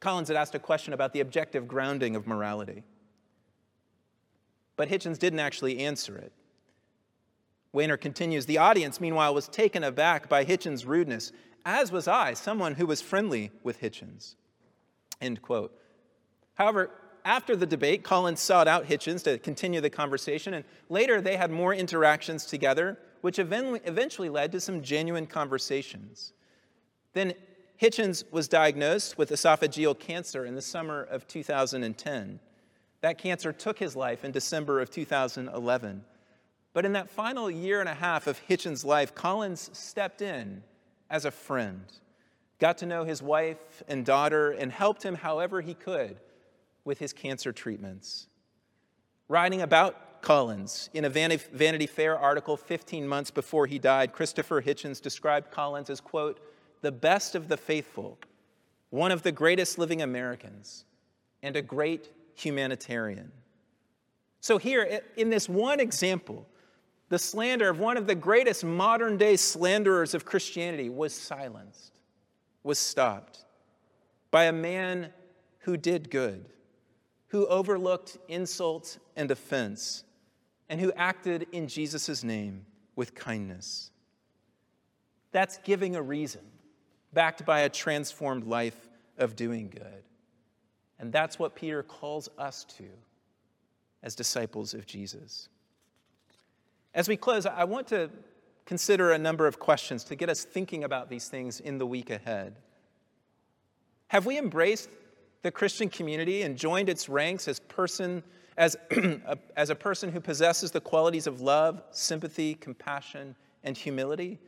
Collins 0.00 0.28
had 0.28 0.36
asked 0.36 0.56
a 0.56 0.58
question 0.58 0.92
about 0.92 1.12
the 1.12 1.20
objective 1.20 1.68
grounding 1.68 2.16
of 2.16 2.26
morality. 2.26 2.82
But 4.74 4.88
Hitchens 4.88 5.18
didn't 5.18 5.38
actually 5.38 5.78
answer 5.78 6.18
it. 6.18 6.32
Wehner 7.72 7.98
continues 7.98 8.44
The 8.44 8.58
audience, 8.58 9.00
meanwhile, 9.00 9.32
was 9.32 9.46
taken 9.46 9.84
aback 9.84 10.28
by 10.28 10.44
Hitchens' 10.44 10.86
rudeness, 10.86 11.30
as 11.64 11.92
was 11.92 12.08
I, 12.08 12.34
someone 12.34 12.74
who 12.74 12.86
was 12.86 13.00
friendly 13.00 13.52
with 13.62 13.80
Hitchens. 13.80 14.34
End 15.22 15.40
quote. 15.40 15.74
However, 16.54 16.90
after 17.24 17.56
the 17.56 17.64
debate, 17.64 18.02
Collins 18.02 18.40
sought 18.40 18.68
out 18.68 18.86
Hitchens 18.86 19.22
to 19.22 19.38
continue 19.38 19.80
the 19.80 19.88
conversation, 19.88 20.52
and 20.52 20.64
later 20.90 21.20
they 21.20 21.36
had 21.36 21.50
more 21.50 21.72
interactions 21.72 22.44
together, 22.44 22.98
which 23.20 23.38
eventually 23.38 24.28
led 24.28 24.52
to 24.52 24.60
some 24.60 24.82
genuine 24.82 25.26
conversations. 25.26 26.32
Then 27.12 27.32
Hitchens 27.80 28.24
was 28.32 28.48
diagnosed 28.48 29.16
with 29.16 29.30
esophageal 29.30 29.98
cancer 29.98 30.44
in 30.44 30.56
the 30.56 30.62
summer 30.62 31.02
of 31.04 31.26
2010. 31.28 32.40
That 33.00 33.18
cancer 33.18 33.52
took 33.52 33.78
his 33.78 33.96
life 33.96 34.24
in 34.24 34.32
December 34.32 34.80
of 34.80 34.90
2011. 34.90 36.04
But 36.72 36.84
in 36.84 36.92
that 36.94 37.10
final 37.10 37.50
year 37.50 37.80
and 37.80 37.88
a 37.88 37.94
half 37.94 38.26
of 38.26 38.40
Hitchens' 38.48 38.84
life, 38.84 39.14
Collins 39.14 39.70
stepped 39.72 40.22
in 40.22 40.62
as 41.10 41.24
a 41.24 41.30
friend, 41.30 41.84
got 42.62 42.78
to 42.78 42.86
know 42.86 43.02
his 43.02 43.20
wife 43.20 43.82
and 43.88 44.06
daughter, 44.06 44.52
and 44.52 44.70
helped 44.70 45.02
him 45.02 45.16
however 45.16 45.60
he 45.60 45.74
could 45.74 46.16
with 46.84 46.96
his 47.00 47.12
cancer 47.12 47.50
treatments. 47.50 48.28
Writing 49.26 49.62
about 49.62 50.22
Collins 50.22 50.88
in 50.94 51.04
a 51.04 51.08
Vanity 51.08 51.88
Fair 51.88 52.16
article 52.16 52.56
15 52.56 53.04
months 53.04 53.32
before 53.32 53.66
he 53.66 53.80
died, 53.80 54.12
Christopher 54.12 54.62
Hitchens 54.62 55.02
described 55.02 55.50
Collins 55.50 55.90
as, 55.90 56.00
quote, 56.00 56.38
the 56.82 56.92
best 56.92 57.34
of 57.34 57.48
the 57.48 57.56
faithful, 57.56 58.16
one 58.90 59.10
of 59.10 59.24
the 59.24 59.32
greatest 59.32 59.76
living 59.76 60.00
Americans, 60.00 60.84
and 61.42 61.56
a 61.56 61.62
great 61.62 62.12
humanitarian. 62.36 63.32
So, 64.40 64.58
here, 64.58 65.00
in 65.16 65.30
this 65.30 65.48
one 65.48 65.80
example, 65.80 66.46
the 67.08 67.18
slander 67.18 67.68
of 67.68 67.80
one 67.80 67.96
of 67.96 68.06
the 68.06 68.14
greatest 68.14 68.64
modern 68.64 69.16
day 69.16 69.34
slanderers 69.34 70.14
of 70.14 70.24
Christianity 70.24 70.90
was 70.90 71.12
silenced, 71.12 71.98
was 72.62 72.78
stopped 72.78 73.44
by 74.30 74.44
a 74.44 74.52
man 74.52 75.12
who 75.60 75.76
did 75.76 76.10
good, 76.10 76.46
who 77.28 77.46
overlooked 77.46 78.18
insult 78.28 78.98
and 79.16 79.30
offense, 79.30 80.04
and 80.68 80.80
who 80.80 80.92
acted 80.92 81.46
in 81.52 81.68
Jesus' 81.68 82.24
name 82.24 82.66
with 82.96 83.14
kindness. 83.14 83.90
That's 85.32 85.58
giving 85.58 85.96
a 85.96 86.02
reason 86.02 86.42
backed 87.12 87.44
by 87.44 87.60
a 87.60 87.68
transformed 87.68 88.44
life 88.44 88.88
of 89.18 89.36
doing 89.36 89.68
good. 89.68 90.02
And 90.98 91.12
that's 91.12 91.38
what 91.38 91.54
Peter 91.54 91.82
calls 91.82 92.28
us 92.38 92.64
to 92.76 92.84
as 94.02 94.14
disciples 94.14 94.74
of 94.74 94.86
Jesus. 94.86 95.48
As 96.94 97.08
we 97.08 97.16
close, 97.16 97.46
I 97.46 97.64
want 97.64 97.86
to 97.88 98.10
consider 98.66 99.12
a 99.12 99.18
number 99.18 99.46
of 99.46 99.58
questions 99.58 100.04
to 100.04 100.14
get 100.14 100.28
us 100.28 100.44
thinking 100.44 100.84
about 100.84 101.08
these 101.08 101.28
things 101.28 101.60
in 101.60 101.78
the 101.78 101.86
week 101.86 102.10
ahead. 102.10 102.56
Have 104.08 104.26
we 104.26 104.38
embraced 104.38 104.90
the 105.42 105.50
Christian 105.50 105.88
community 105.88 106.42
and 106.42 106.56
joined 106.56 106.88
its 106.88 107.08
ranks 107.08 107.48
as 107.48 107.60
person 107.60 108.22
as, 108.56 108.76
as 109.56 109.70
a 109.70 109.74
person 109.74 110.12
who 110.12 110.20
possesses 110.20 110.70
the 110.70 110.80
qualities 110.80 111.26
of 111.26 111.40
love, 111.40 111.82
sympathy, 111.90 112.54
compassion, 112.54 113.34
and 113.64 113.76
humility? 113.76 114.38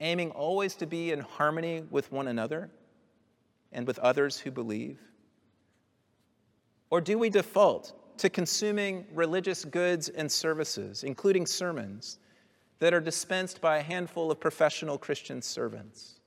aiming 0.00 0.30
always 0.32 0.74
to 0.76 0.86
be 0.86 1.12
in 1.12 1.20
harmony 1.20 1.82
with 1.90 2.10
one 2.12 2.28
another 2.28 2.70
and 3.72 3.86
with 3.86 3.98
others 4.00 4.38
who 4.38 4.50
believe? 4.50 5.00
Or 6.90 7.00
do 7.00 7.18
we 7.18 7.30
default 7.30 8.18
to 8.18 8.30
consuming 8.30 9.06
religious 9.12 9.64
goods 9.64 10.08
and 10.08 10.30
services, 10.30 11.02
including 11.02 11.46
sermons, 11.46 12.18
that 12.78 12.94
are 12.94 13.00
dispensed 13.00 13.60
by 13.60 13.78
a 13.78 13.82
handful 13.82 14.30
of 14.30 14.40
professional 14.40 14.98
Christian 14.98 15.42
servants? 15.42 16.20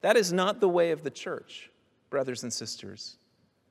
That 0.00 0.16
is 0.16 0.32
not 0.32 0.60
the 0.60 0.68
way 0.68 0.90
of 0.90 1.02
the 1.02 1.10
church, 1.10 1.70
brothers 2.08 2.42
and 2.42 2.52
sisters. 2.52 3.16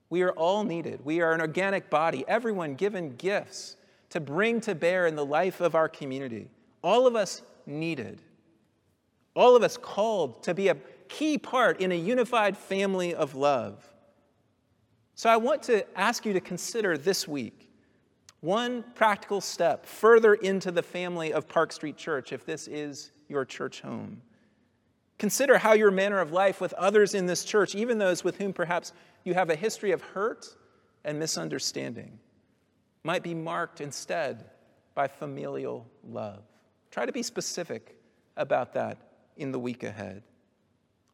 We 0.09 0.21
are 0.21 0.31
all 0.31 0.63
needed. 0.63 1.03
We 1.03 1.21
are 1.21 1.33
an 1.33 1.41
organic 1.41 1.89
body, 1.89 2.23
everyone 2.27 2.75
given 2.75 3.15
gifts 3.15 3.75
to 4.09 4.19
bring 4.19 4.59
to 4.61 4.75
bear 4.75 5.05
in 5.05 5.15
the 5.15 5.25
life 5.25 5.61
of 5.61 5.75
our 5.75 5.87
community. 5.87 6.49
All 6.83 7.05
of 7.05 7.15
us 7.15 7.41
needed. 7.65 8.21
All 9.35 9.55
of 9.55 9.63
us 9.63 9.77
called 9.77 10.43
to 10.43 10.53
be 10.53 10.67
a 10.69 10.77
key 11.07 11.37
part 11.37 11.81
in 11.81 11.91
a 11.91 11.95
unified 11.95 12.57
family 12.57 13.13
of 13.13 13.35
love. 13.35 13.85
So 15.15 15.29
I 15.29 15.37
want 15.37 15.63
to 15.63 15.85
ask 15.97 16.25
you 16.25 16.33
to 16.33 16.39
consider 16.39 16.97
this 16.97 17.27
week 17.27 17.68
one 18.41 18.83
practical 18.95 19.41
step 19.41 19.85
further 19.85 20.33
into 20.33 20.71
the 20.71 20.83
family 20.83 21.33
of 21.33 21.47
Park 21.47 21.71
Street 21.71 21.97
Church 21.97 22.31
if 22.31 22.45
this 22.45 22.67
is 22.67 23.11
your 23.27 23.45
church 23.45 23.81
home. 23.81 24.21
Consider 25.17 25.57
how 25.57 25.73
your 25.73 25.91
manner 25.91 26.19
of 26.19 26.31
life 26.31 26.61
with 26.61 26.71
others 26.73 27.13
in 27.13 27.25
this 27.25 27.43
church, 27.43 27.75
even 27.75 27.97
those 27.97 28.23
with 28.23 28.37
whom 28.37 28.53
perhaps 28.53 28.93
you 29.25 29.33
have 29.33 29.49
a 29.49 29.55
history 29.55 29.91
of 29.91 30.01
hurt 30.01 30.55
and 31.03 31.19
misunderstanding, 31.19 32.17
might 33.03 33.23
be 33.23 33.33
marked 33.33 33.81
instead 33.81 34.45
by 34.95 35.07
familial 35.07 35.85
love. 36.07 36.43
Try 36.91 37.05
to 37.05 37.11
be 37.11 37.23
specific 37.23 37.97
about 38.37 38.73
that 38.73 38.97
in 39.35 39.51
the 39.51 39.59
week 39.59 39.83
ahead. 39.83 40.23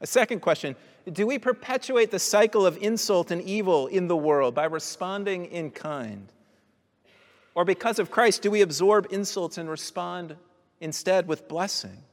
A 0.01 0.07
second 0.07 0.41
question 0.41 0.75
Do 1.11 1.25
we 1.25 1.39
perpetuate 1.39 2.11
the 2.11 2.19
cycle 2.19 2.65
of 2.65 2.77
insult 2.77 3.31
and 3.31 3.41
evil 3.41 3.87
in 3.87 4.07
the 4.07 4.15
world 4.15 4.53
by 4.53 4.65
responding 4.65 5.45
in 5.45 5.71
kind? 5.71 6.31
Or 7.55 7.63
because 7.63 7.99
of 7.99 8.11
Christ, 8.11 8.41
do 8.41 8.51
we 8.51 8.61
absorb 8.61 9.07
insults 9.09 9.57
and 9.57 9.69
respond 9.69 10.35
instead 10.81 11.27
with 11.27 11.47
blessing? 11.47 12.03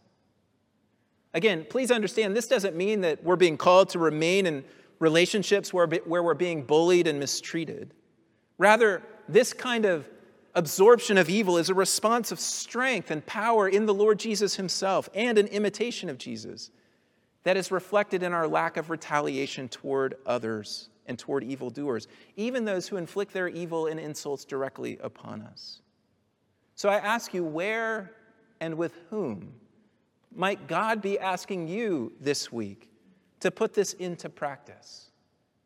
Again, 1.34 1.66
please 1.68 1.90
understand 1.90 2.36
this 2.36 2.46
doesn't 2.46 2.76
mean 2.76 3.00
that 3.00 3.24
we're 3.24 3.36
being 3.36 3.56
called 3.56 3.88
to 3.90 3.98
remain 3.98 4.46
in 4.46 4.64
relationships 5.00 5.72
where, 5.72 5.88
where 5.88 6.22
we're 6.22 6.34
being 6.34 6.62
bullied 6.62 7.08
and 7.08 7.18
mistreated. 7.18 7.92
Rather, 8.56 9.02
this 9.28 9.52
kind 9.52 9.84
of 9.84 10.08
absorption 10.54 11.18
of 11.18 11.28
evil 11.28 11.58
is 11.58 11.70
a 11.70 11.74
response 11.74 12.30
of 12.30 12.38
strength 12.38 13.10
and 13.10 13.24
power 13.26 13.68
in 13.68 13.86
the 13.86 13.94
Lord 13.94 14.18
Jesus 14.18 14.54
himself 14.56 15.08
and 15.14 15.38
an 15.38 15.48
imitation 15.48 16.08
of 16.08 16.18
Jesus 16.18 16.70
that 17.42 17.56
is 17.56 17.72
reflected 17.72 18.22
in 18.22 18.32
our 18.32 18.46
lack 18.46 18.76
of 18.76 18.90
retaliation 18.90 19.68
toward 19.68 20.14
others 20.24 20.88
and 21.06 21.18
toward 21.18 21.44
evildoers, 21.44 22.08
even 22.36 22.64
those 22.64 22.88
who 22.88 22.96
inflict 22.96 23.32
their 23.32 23.48
evil 23.48 23.86
and 23.86 23.98
insults 23.98 24.44
directly 24.44 24.98
upon 25.02 25.42
us. 25.42 25.80
So 26.74 26.88
I 26.88 26.96
ask 26.96 27.34
you, 27.34 27.44
where 27.44 28.12
and 28.60 28.76
with 28.76 28.94
whom 29.10 29.54
might 30.34 30.66
God 30.68 31.02
be 31.02 31.18
asking 31.18 31.68
you 31.68 32.12
this 32.20 32.50
week 32.50 32.90
to 33.40 33.50
put 33.50 33.74
this 33.74 33.92
into 33.94 34.28
practice 34.28 35.10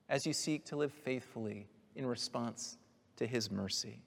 as 0.08 0.26
you 0.26 0.32
seek 0.32 0.64
to 0.66 0.76
live 0.76 0.92
faithfully 0.92 1.68
in 1.94 2.06
response 2.06 2.78
to 3.16 3.26
his 3.26 3.50
mercy. 3.50 4.00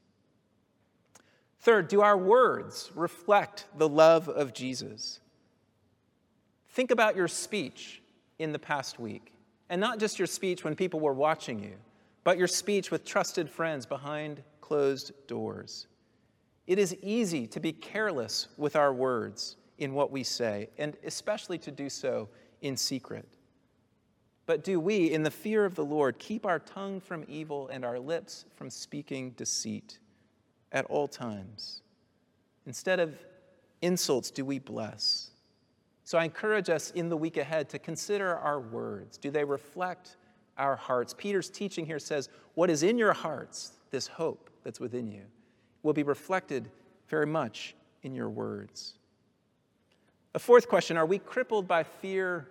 Third, 1.62 1.88
do 1.88 2.02
our 2.02 2.18
words 2.18 2.92
reflect 2.96 3.68
the 3.78 3.90
love 3.90 4.30
of 4.30 4.54
Jesus? 4.54 5.20
Think 6.70 6.92
about 6.92 7.16
your 7.16 7.28
speech 7.28 8.02
in 8.38 8.54
the 8.54 8.60
past 8.60 9.00
week, 9.00 9.34
and 9.70 9.80
not 9.80 10.00
just 10.00 10.20
your 10.20 10.28
speech 10.28 10.64
when 10.64 10.76
people 10.76 11.00
were 11.00 11.14
watching 11.14 11.60
you, 11.60 11.76
but 12.24 12.38
your 12.38 12.48
speech 12.48 12.92
with 12.92 13.06
trusted 13.06 13.50
friends 13.50 13.86
behind 13.86 14.44
closed 14.62 15.12
doors. 15.28 15.88
It 16.68 16.78
is 16.78 16.96
easy 17.02 17.48
to 17.48 17.60
be 17.60 17.72
careless 17.72 18.48
with 18.58 18.76
our 18.76 18.94
words 18.94 19.56
in 19.78 19.94
what 19.94 20.12
we 20.12 20.24
say, 20.24 20.70
and 20.78 20.96
especially 21.04 21.58
to 21.60 21.72
do 21.72 21.90
so 21.90 22.30
in 22.62 22.78
secret. 22.78 23.28
But 24.46 24.64
do 24.64 24.80
we, 24.80 25.12
in 25.12 25.24
the 25.24 25.32
fear 25.32 25.64
of 25.66 25.76
the 25.76 25.86
Lord, 25.86 26.18
keep 26.20 26.46
our 26.46 26.60
tongue 26.60 27.00
from 27.00 27.24
evil 27.28 27.70
and 27.70 27.86
our 27.86 28.00
lips 28.00 28.46
from 28.56 28.70
speaking 28.70 29.32
deceit 29.32 30.00
at 30.72 30.86
all 30.86 31.08
times? 31.08 31.82
Instead 32.66 33.00
of 33.00 33.18
insults, 33.82 34.32
do 34.32 34.44
we 34.44 34.60
bless? 34.60 35.29
So 36.10 36.18
I 36.18 36.24
encourage 36.24 36.72
us 36.72 36.90
in 36.90 37.08
the 37.08 37.16
week 37.16 37.38
ahead 37.38 37.70
to 37.70 37.78
consider 37.78 38.36
our 38.36 38.60
words. 38.60 39.16
Do 39.20 39.30
they 39.30 39.44
reflect 39.44 40.18
our 40.58 40.76
hearts? 40.76 41.14
Peter's 41.16 41.52
teaching 41.52 41.86
here 41.86 42.00
says, 42.00 42.30
What 42.56 42.72
is 42.72 42.82
in 42.82 42.98
your 42.98 43.14
hearts, 43.14 43.74
this 43.92 44.08
hope 44.08 44.50
that's 44.64 44.80
within 44.80 45.08
you, 45.08 45.22
will 45.84 45.94
be 45.94 46.02
reflected 46.02 46.72
very 47.10 47.28
much 47.28 47.76
in 48.02 48.16
your 48.16 48.28
words. 48.28 48.96
A 50.34 50.40
fourth 50.40 50.68
question 50.68 50.98
Are 50.98 51.06
we 51.06 51.20
crippled 51.20 51.68
by 51.68 51.84
fear 51.84 52.50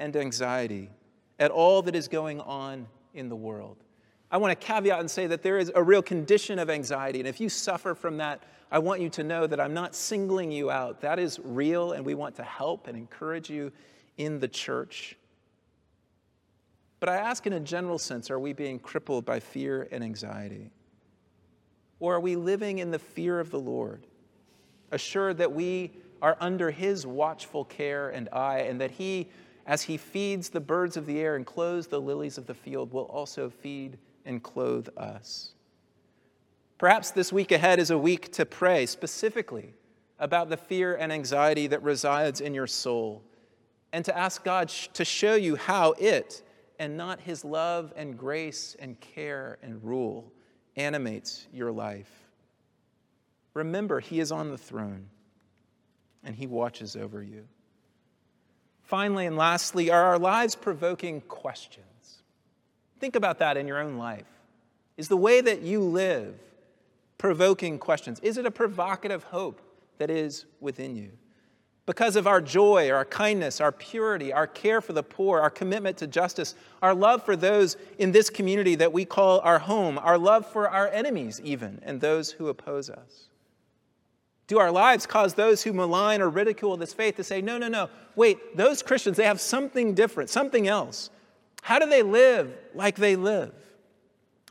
and 0.00 0.16
anxiety 0.16 0.90
at 1.38 1.52
all 1.52 1.82
that 1.82 1.94
is 1.94 2.08
going 2.08 2.40
on 2.40 2.88
in 3.14 3.28
the 3.28 3.36
world? 3.36 3.84
I 4.30 4.38
want 4.38 4.58
to 4.58 4.66
caveat 4.66 4.98
and 4.98 5.10
say 5.10 5.26
that 5.28 5.42
there 5.42 5.58
is 5.58 5.70
a 5.74 5.82
real 5.82 6.02
condition 6.02 6.58
of 6.58 6.68
anxiety. 6.68 7.20
And 7.20 7.28
if 7.28 7.40
you 7.40 7.48
suffer 7.48 7.94
from 7.94 8.16
that, 8.16 8.42
I 8.70 8.80
want 8.80 9.00
you 9.00 9.08
to 9.10 9.22
know 9.22 9.46
that 9.46 9.60
I'm 9.60 9.74
not 9.74 9.94
singling 9.94 10.50
you 10.50 10.70
out. 10.70 11.00
That 11.00 11.18
is 11.18 11.38
real, 11.44 11.92
and 11.92 12.04
we 12.04 12.14
want 12.14 12.34
to 12.36 12.42
help 12.42 12.88
and 12.88 12.96
encourage 12.96 13.48
you 13.48 13.70
in 14.16 14.40
the 14.40 14.48
church. 14.48 15.16
But 16.98 17.08
I 17.08 17.16
ask 17.16 17.46
in 17.46 17.52
a 17.52 17.60
general 17.60 17.98
sense 17.98 18.30
are 18.30 18.40
we 18.40 18.52
being 18.52 18.78
crippled 18.78 19.24
by 19.24 19.38
fear 19.38 19.86
and 19.92 20.02
anxiety? 20.02 20.70
Or 22.00 22.16
are 22.16 22.20
we 22.20 22.34
living 22.34 22.78
in 22.78 22.90
the 22.90 22.98
fear 22.98 23.38
of 23.38 23.50
the 23.50 23.60
Lord, 23.60 24.06
assured 24.90 25.38
that 25.38 25.52
we 25.52 25.92
are 26.20 26.36
under 26.40 26.70
His 26.70 27.06
watchful 27.06 27.64
care 27.64 28.10
and 28.10 28.28
eye, 28.32 28.60
and 28.60 28.80
that 28.80 28.90
He, 28.90 29.28
as 29.66 29.82
He 29.82 29.96
feeds 29.96 30.48
the 30.48 30.60
birds 30.60 30.96
of 30.96 31.06
the 31.06 31.20
air 31.20 31.36
and 31.36 31.46
clothes 31.46 31.86
the 31.86 32.00
lilies 32.00 32.38
of 32.38 32.46
the 32.46 32.54
field, 32.54 32.92
will 32.92 33.04
also 33.04 33.48
feed 33.48 33.98
and 34.26 34.42
clothe 34.42 34.88
us? 34.96 35.52
Perhaps 36.76 37.12
this 37.12 37.32
week 37.32 37.52
ahead 37.52 37.78
is 37.78 37.90
a 37.90 37.96
week 37.96 38.32
to 38.32 38.44
pray 38.44 38.84
specifically 38.84 39.72
about 40.18 40.50
the 40.50 40.56
fear 40.56 40.94
and 40.94 41.10
anxiety 41.10 41.66
that 41.68 41.82
resides 41.82 42.40
in 42.40 42.52
your 42.52 42.66
soul, 42.66 43.22
and 43.92 44.04
to 44.04 44.16
ask 44.16 44.44
God 44.44 44.68
to 44.68 45.04
show 45.04 45.34
you 45.34 45.56
how 45.56 45.92
it, 45.92 46.42
and 46.78 46.96
not 46.96 47.20
His 47.20 47.44
love 47.44 47.92
and 47.96 48.18
grace 48.18 48.76
and 48.78 49.00
care 49.00 49.58
and 49.62 49.82
rule, 49.82 50.30
animates 50.76 51.46
your 51.52 51.72
life. 51.72 52.10
Remember, 53.54 54.00
He 54.00 54.20
is 54.20 54.30
on 54.30 54.50
the 54.50 54.58
throne 54.58 55.08
and 56.22 56.34
He 56.34 56.46
watches 56.46 56.96
over 56.96 57.22
you. 57.22 57.46
Finally 58.82 59.26
and 59.26 59.36
lastly, 59.36 59.90
are 59.90 60.04
our 60.04 60.18
lives 60.18 60.54
provoking 60.54 61.20
questions? 61.22 61.86
Think 62.98 63.16
about 63.16 63.38
that 63.38 63.56
in 63.56 63.66
your 63.66 63.78
own 63.78 63.96
life. 63.98 64.26
Is 64.96 65.08
the 65.08 65.16
way 65.16 65.40
that 65.40 65.62
you 65.62 65.80
live 65.80 66.34
provoking 67.18 67.78
questions? 67.78 68.20
Is 68.20 68.38
it 68.38 68.46
a 68.46 68.50
provocative 68.50 69.24
hope 69.24 69.60
that 69.98 70.10
is 70.10 70.46
within 70.60 70.96
you? 70.96 71.10
Because 71.84 72.16
of 72.16 72.26
our 72.26 72.40
joy, 72.40 72.90
our 72.90 73.04
kindness, 73.04 73.60
our 73.60 73.70
purity, 73.70 74.32
our 74.32 74.48
care 74.48 74.80
for 74.80 74.92
the 74.92 75.04
poor, 75.04 75.40
our 75.40 75.50
commitment 75.50 75.96
to 75.98 76.08
justice, 76.08 76.56
our 76.82 76.94
love 76.94 77.22
for 77.22 77.36
those 77.36 77.76
in 77.98 78.10
this 78.10 78.28
community 78.28 78.74
that 78.74 78.92
we 78.92 79.04
call 79.04 79.38
our 79.40 79.60
home, 79.60 79.96
our 79.98 80.18
love 80.18 80.50
for 80.50 80.68
our 80.68 80.88
enemies, 80.88 81.40
even, 81.44 81.78
and 81.84 82.00
those 82.00 82.32
who 82.32 82.48
oppose 82.48 82.90
us. 82.90 83.28
Do 84.48 84.58
our 84.58 84.72
lives 84.72 85.06
cause 85.06 85.34
those 85.34 85.62
who 85.62 85.72
malign 85.72 86.20
or 86.20 86.28
ridicule 86.28 86.76
this 86.76 86.92
faith 86.92 87.16
to 87.16 87.24
say, 87.24 87.40
no, 87.40 87.56
no, 87.56 87.68
no, 87.68 87.88
wait, 88.16 88.56
those 88.56 88.82
Christians, 88.82 89.16
they 89.16 89.24
have 89.24 89.40
something 89.40 89.94
different, 89.94 90.28
something 90.28 90.66
else? 90.66 91.10
How 91.66 91.78
do 91.78 91.86
they 91.86 92.02
live 92.02 92.56
like 92.74 92.96
they 92.96 93.16
live? 93.16 93.52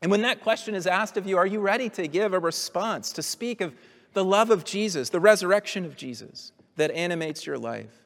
And 0.01 0.12
when 0.12 0.21
that 0.21 0.41
question 0.41 0.75
is 0.75 0.86
asked 0.86 1.17
of 1.17 1.25
you, 1.25 1.38
are 1.38 1.45
you 1.45 1.60
ready 1.60 1.89
to 1.89 2.08
give 2.08 2.34
a 2.34 2.39
response, 2.39 3.12
to 3.13 3.23
speak 3.23 3.62
of 3.62 3.73
the 4.13 4.23
love 4.23 4.49
of 4.49 4.65
Jesus, 4.65 5.10
the 5.10 5.19
resurrection 5.19 5.86
of 5.86 5.95
Jesus? 5.95 6.51
that 6.75 6.91
animates 6.91 7.45
your 7.45 7.58
life? 7.58 8.04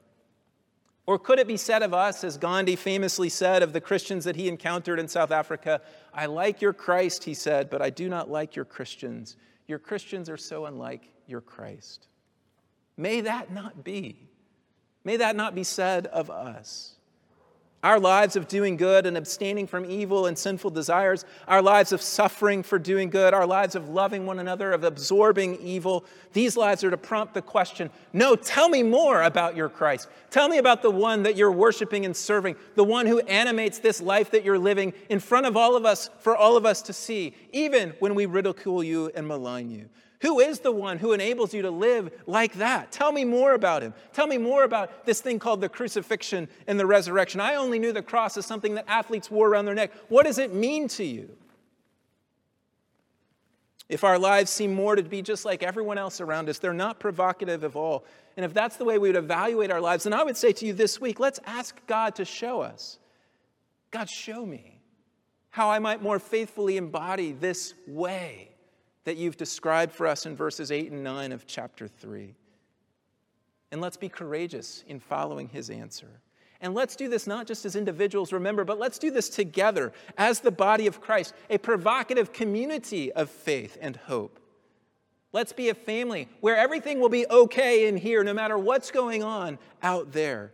Or 1.06 1.17
could 1.17 1.39
it 1.39 1.48
be 1.48 1.58
said 1.58 1.82
of 1.82 1.93
us, 1.93 2.24
as 2.24 2.38
Gandhi 2.38 2.76
famously 2.76 3.30
said 3.30 3.63
of 3.63 3.74
the 3.74 3.82
Christians 3.82 4.26
that 4.26 4.36
he 4.36 4.48
encountered 4.48 5.00
in 5.00 5.08
South 5.08 5.32
Africa, 5.32 5.82
I 6.13 6.28
like 6.28 6.62
your 6.62 6.74
Christ, 6.74 7.24
he 7.24 7.34
said, 7.34 7.69
but 7.69 7.82
I 7.82 7.89
do 7.89 8.10
not 8.10 8.30
like 8.30 8.56
your 8.56 8.65
Christians. 8.65 9.36
Your 9.67 9.80
Christians 9.80 10.30
are 10.30 10.38
so 10.38 10.65
unlike 10.65 11.10
your 11.26 11.41
Christ. 11.41 12.08
May 12.95 13.22
that 13.22 13.52
not 13.52 13.84
be. 13.84 14.30
May 15.04 15.17
that 15.17 15.36
not 15.36 15.56
be 15.56 15.63
said 15.63 16.06
of 16.08 16.30
us. 16.30 16.95
Our 17.82 17.98
lives 17.98 18.36
of 18.36 18.50
doing 18.50 18.76
good 18.76 19.06
and 19.06 19.15
abstaining 19.15 19.65
from 19.65 19.89
evil 19.89 20.26
and 20.26 20.38
sinful 20.38 20.72
desires, 20.72 21.24
our 21.48 21.62
lives 21.62 21.94
of 21.94 22.02
suffering 22.02 22.62
for 22.62 22.78
doing 22.78 23.10
good, 23.10 23.34
our 23.34 23.48
lives 23.48 23.74
of 23.74 23.88
loving 23.88 24.26
one 24.26 24.39
another, 24.39 24.74
of 24.74 24.84
absorbing 24.84 25.56
evil, 25.62 26.04
these 26.34 26.58
lives 26.58 26.84
are 26.84 26.89
to 26.89 26.98
prompt 26.98 27.34
the 27.34 27.42
question 27.42 27.89
no, 28.12 28.36
tell 28.36 28.68
me 28.68 28.84
more 28.84 29.24
about 29.24 29.56
your 29.56 29.70
Christ. 29.70 30.10
Tell 30.30 30.50
me 30.50 30.58
about 30.58 30.82
the 30.82 30.92
one 30.92 31.24
that 31.24 31.38
you're 31.38 31.52
worshiping 31.52 32.04
and 32.06 32.15
serving, 32.15 32.58
the 32.76 32.84
one 32.84 33.06
who 33.06 33.20
animates 33.20 33.80
this 33.80 34.02
life 34.02 34.32
that 34.32 34.44
you're 34.44 34.60
living 34.60 34.94
in 35.08 35.20
front 35.20 35.46
of 35.46 35.56
all 35.56 35.78
of 35.78 35.86
us, 35.86 36.10
for 36.20 36.36
all 36.36 36.58
of 36.58 36.65
us 36.65 36.82
to 36.84 36.94
see, 36.94 37.34
even 37.54 37.94
when 38.00 38.13
we 38.13 38.26
ridicule 38.26 38.84
you 38.84 39.10
and 39.15 39.26
malign 39.26 39.70
you. 39.70 39.88
Who 40.21 40.41
is 40.41 40.60
the 40.60 40.71
one 40.71 40.97
who 40.97 41.13
enables 41.13 41.53
you 41.53 41.62
to 41.62 41.71
live 41.71 42.12
like 42.25 42.53
that? 42.55 42.91
Tell 42.91 43.12
me 43.12 43.23
more 43.23 43.53
about 43.53 43.82
him. 43.82 43.93
Tell 44.12 44.27
me 44.27 44.38
more 44.38 44.63
about 44.63 45.05
this 45.05 45.21
thing 45.21 45.39
called 45.39 45.62
the 45.62 45.69
crucifixion 45.69 46.49
and 46.67 46.77
the 46.77 46.86
resurrection. 46.86 47.39
I 47.39 47.55
only 47.55 47.79
knew 47.79 47.93
the 47.93 48.01
cross 48.01 48.36
as 48.36 48.45
something 48.45 48.75
that 48.75 48.86
athletes 48.88 49.32
wore 49.32 49.47
around 49.47 49.65
their 49.65 49.75
neck. 49.75 49.93
What 50.10 50.25
does 50.25 50.38
it 50.38 50.53
mean 50.53 50.89
to 50.89 51.05
you? 51.05 51.29
If 53.88 54.03
our 54.03 54.19
lives 54.19 54.51
seem 54.51 54.73
more 54.73 54.95
to 54.95 55.03
be 55.03 55.21
just 55.21 55.45
like 55.45 55.63
everyone 55.63 55.97
else 55.97 56.19
around 56.19 56.49
us, 56.49 56.60
they're 56.60 56.73
not 56.73 56.99
provocative 56.99 57.63
at 57.63 57.75
all. 57.75 58.05
And 58.36 58.45
if 58.45 58.53
that's 58.53 58.75
the 58.75 58.86
way 58.86 58.97
we 58.97 59.10
would 59.10 59.15
evaluate 59.15 59.71
our 59.71 59.82
lives, 59.82 60.03
then 60.03 60.13
I 60.13 60.23
would 60.23 60.38
say 60.38 60.51
to 60.51 60.65
you 60.65 60.73
this 60.73 60.99
week, 60.99 61.19
let's 61.19 61.39
ask 61.45 61.75
God 61.88 62.15
to 62.15 62.25
show 62.25 62.62
us. 62.62 62.99
God, 63.89 64.10
show 64.10 64.45
me 64.45 64.82
how 65.49 65.71
I 65.71 65.79
might 65.79 66.03
more 66.03 66.19
faithfully 66.19 66.77
embody 66.77 67.32
this 67.32 67.73
way 67.88 68.48
that 69.10 69.17
you've 69.17 69.38
described 69.38 69.91
for 69.91 70.06
us 70.06 70.28
in 70.28 70.36
verses 70.36 70.72
8 70.72 70.91
and 70.91 71.04
9 71.04 71.32
of 71.32 71.48
chapter 71.48 71.88
3. 71.88 72.36
And 73.72 73.82
let's 73.82 73.98
be 73.98 74.08
courageous 74.08 74.84
in 74.86 75.00
following 75.00 75.50
his 75.50 75.72
answer. 75.72 76.22
And 76.62 76.76
let's 76.76 76.95
do 76.95 77.10
this 77.10 77.26
not 77.26 77.48
just 77.48 77.65
as 77.65 77.76
individuals, 77.76 78.32
remember, 78.32 78.63
but 78.63 78.78
let's 78.78 79.00
do 79.00 79.10
this 79.10 79.28
together 79.28 79.93
as 80.15 80.41
the 80.41 80.52
body 80.52 80.86
of 80.86 81.02
Christ, 81.02 81.34
a 81.50 81.58
provocative 81.58 82.32
community 82.32 83.12
of 83.13 83.32
faith 83.32 83.80
and 83.82 83.95
hope. 83.95 84.39
Let's 85.34 85.54
be 85.54 85.69
a 85.69 85.74
family 85.74 86.28
where 86.39 86.58
everything 86.58 87.00
will 87.00 87.10
be 87.10 87.26
okay 87.32 87.88
in 87.88 87.98
here, 87.98 88.24
no 88.24 88.36
matter 88.36 88.60
what's 88.60 88.91
going 88.91 89.24
on 89.24 89.58
out 89.82 90.12
there. 90.12 90.52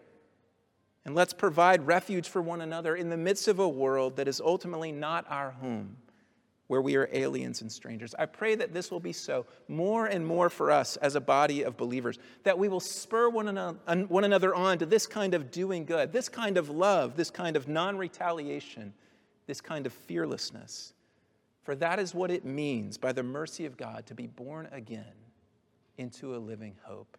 And 1.04 1.14
let's 1.14 1.34
provide 1.34 1.86
refuge 1.86 2.30
for 2.30 2.42
one 2.42 2.62
another 2.62 2.96
in 2.96 3.10
the 3.10 3.18
midst 3.18 3.50
of 3.50 3.60
a 3.60 3.68
world 3.68 4.16
that 4.16 4.30
is 4.30 4.40
ultimately 4.40 4.94
not 4.94 5.26
our 5.30 5.52
home 5.52 5.98
where 6.68 6.82
we 6.82 6.96
are 6.96 7.10
aliens 7.14 7.62
and 7.62 7.72
strangers. 7.72 8.16
I 8.18 8.26
pray 8.26 8.56
that 8.56 8.74
this 8.74 8.90
will 8.90 9.00
be 9.00 9.14
so 9.14 9.46
more 9.68 10.08
and 10.08 10.26
more 10.26 10.50
for 10.50 10.72
us 10.72 10.98
as 10.98 11.16
a 11.16 11.22
body 11.22 11.64
of 11.64 11.78
believers, 11.78 12.18
that 12.44 12.58
we 12.58 12.68
will 12.68 12.80
spur 12.80 13.30
one 13.30 13.48
another, 13.48 14.56
on 14.56 14.78
to 14.80 14.86
this 14.86 15.06
kind 15.06 15.34
of 15.34 15.52
doing 15.52 15.86
good, 15.86 16.12
this 16.12 16.28
kind 16.28 16.58
of 16.58 16.70
love, 16.70 17.16
this 17.16 17.30
kind 17.30 17.56
of 17.56 17.68
non 17.68 17.98
retaliation, 17.98 18.94
this 19.46 19.62
kind 19.62 19.86
of 19.86 19.94
fearlessness. 19.94 20.94
For 21.64 21.76
that 21.76 22.00
is 22.00 22.14
what 22.14 22.32
it 22.32 22.46
means 22.46 22.98
by 22.98 23.12
the 23.12 23.24
mercy 23.24 23.66
of 23.66 23.78
God 23.78 24.06
to 24.08 24.16
be 24.16 24.28
born 24.28 24.68
again 24.72 25.06
into 25.98 26.36
a 26.36 26.38
living 26.38 26.76
hope. 26.84 27.18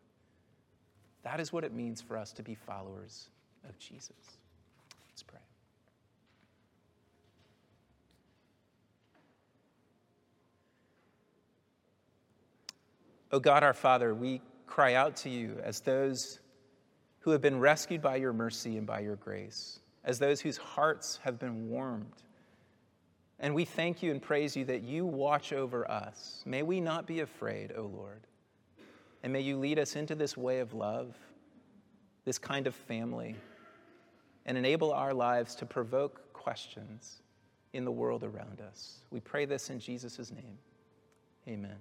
That 1.22 1.40
is 1.40 1.52
what 1.52 1.64
it 1.64 1.72
means 1.72 2.00
for 2.00 2.16
us 2.16 2.32
to 2.34 2.42
be 2.42 2.54
followers 2.54 3.30
of 3.68 3.78
Jesus. 3.78 4.38
O 13.32 13.36
oh 13.36 13.40
God 13.40 13.62
our 13.62 13.74
Father, 13.74 14.14
we 14.14 14.40
cry 14.66 14.94
out 14.94 15.16
to 15.16 15.30
you 15.30 15.58
as 15.62 15.80
those 15.80 16.38
who 17.20 17.32
have 17.32 17.40
been 17.40 17.58
rescued 17.58 18.00
by 18.00 18.16
your 18.16 18.32
mercy 18.32 18.76
and 18.76 18.86
by 18.86 19.00
your 19.00 19.16
grace, 19.16 19.80
as 20.04 20.18
those 20.18 20.40
whose 20.40 20.56
hearts 20.56 21.18
have 21.24 21.38
been 21.38 21.68
warmed 21.68 22.22
And 23.38 23.54
we 23.54 23.64
thank 23.64 24.02
you 24.02 24.12
and 24.12 24.22
praise 24.22 24.56
you 24.56 24.64
that 24.66 24.82
you 24.82 25.04
watch 25.04 25.52
over 25.52 25.90
us. 25.90 26.42
May 26.46 26.62
we 26.62 26.80
not 26.80 27.06
be 27.06 27.20
afraid, 27.20 27.72
O 27.76 27.82
Lord. 27.82 28.26
And 29.22 29.32
may 29.32 29.40
you 29.40 29.58
lead 29.58 29.78
us 29.78 29.96
into 29.96 30.14
this 30.14 30.36
way 30.36 30.60
of 30.60 30.72
love, 30.72 31.16
this 32.24 32.38
kind 32.38 32.66
of 32.66 32.74
family, 32.74 33.34
and 34.46 34.56
enable 34.56 34.92
our 34.92 35.12
lives 35.12 35.54
to 35.56 35.66
provoke 35.66 36.32
questions 36.32 37.22
in 37.72 37.84
the 37.84 37.90
world 37.90 38.22
around 38.22 38.60
us. 38.60 39.00
We 39.10 39.20
pray 39.20 39.44
this 39.44 39.68
in 39.68 39.80
Jesus' 39.80 40.30
name. 40.30 40.58
Amen. 41.48 41.76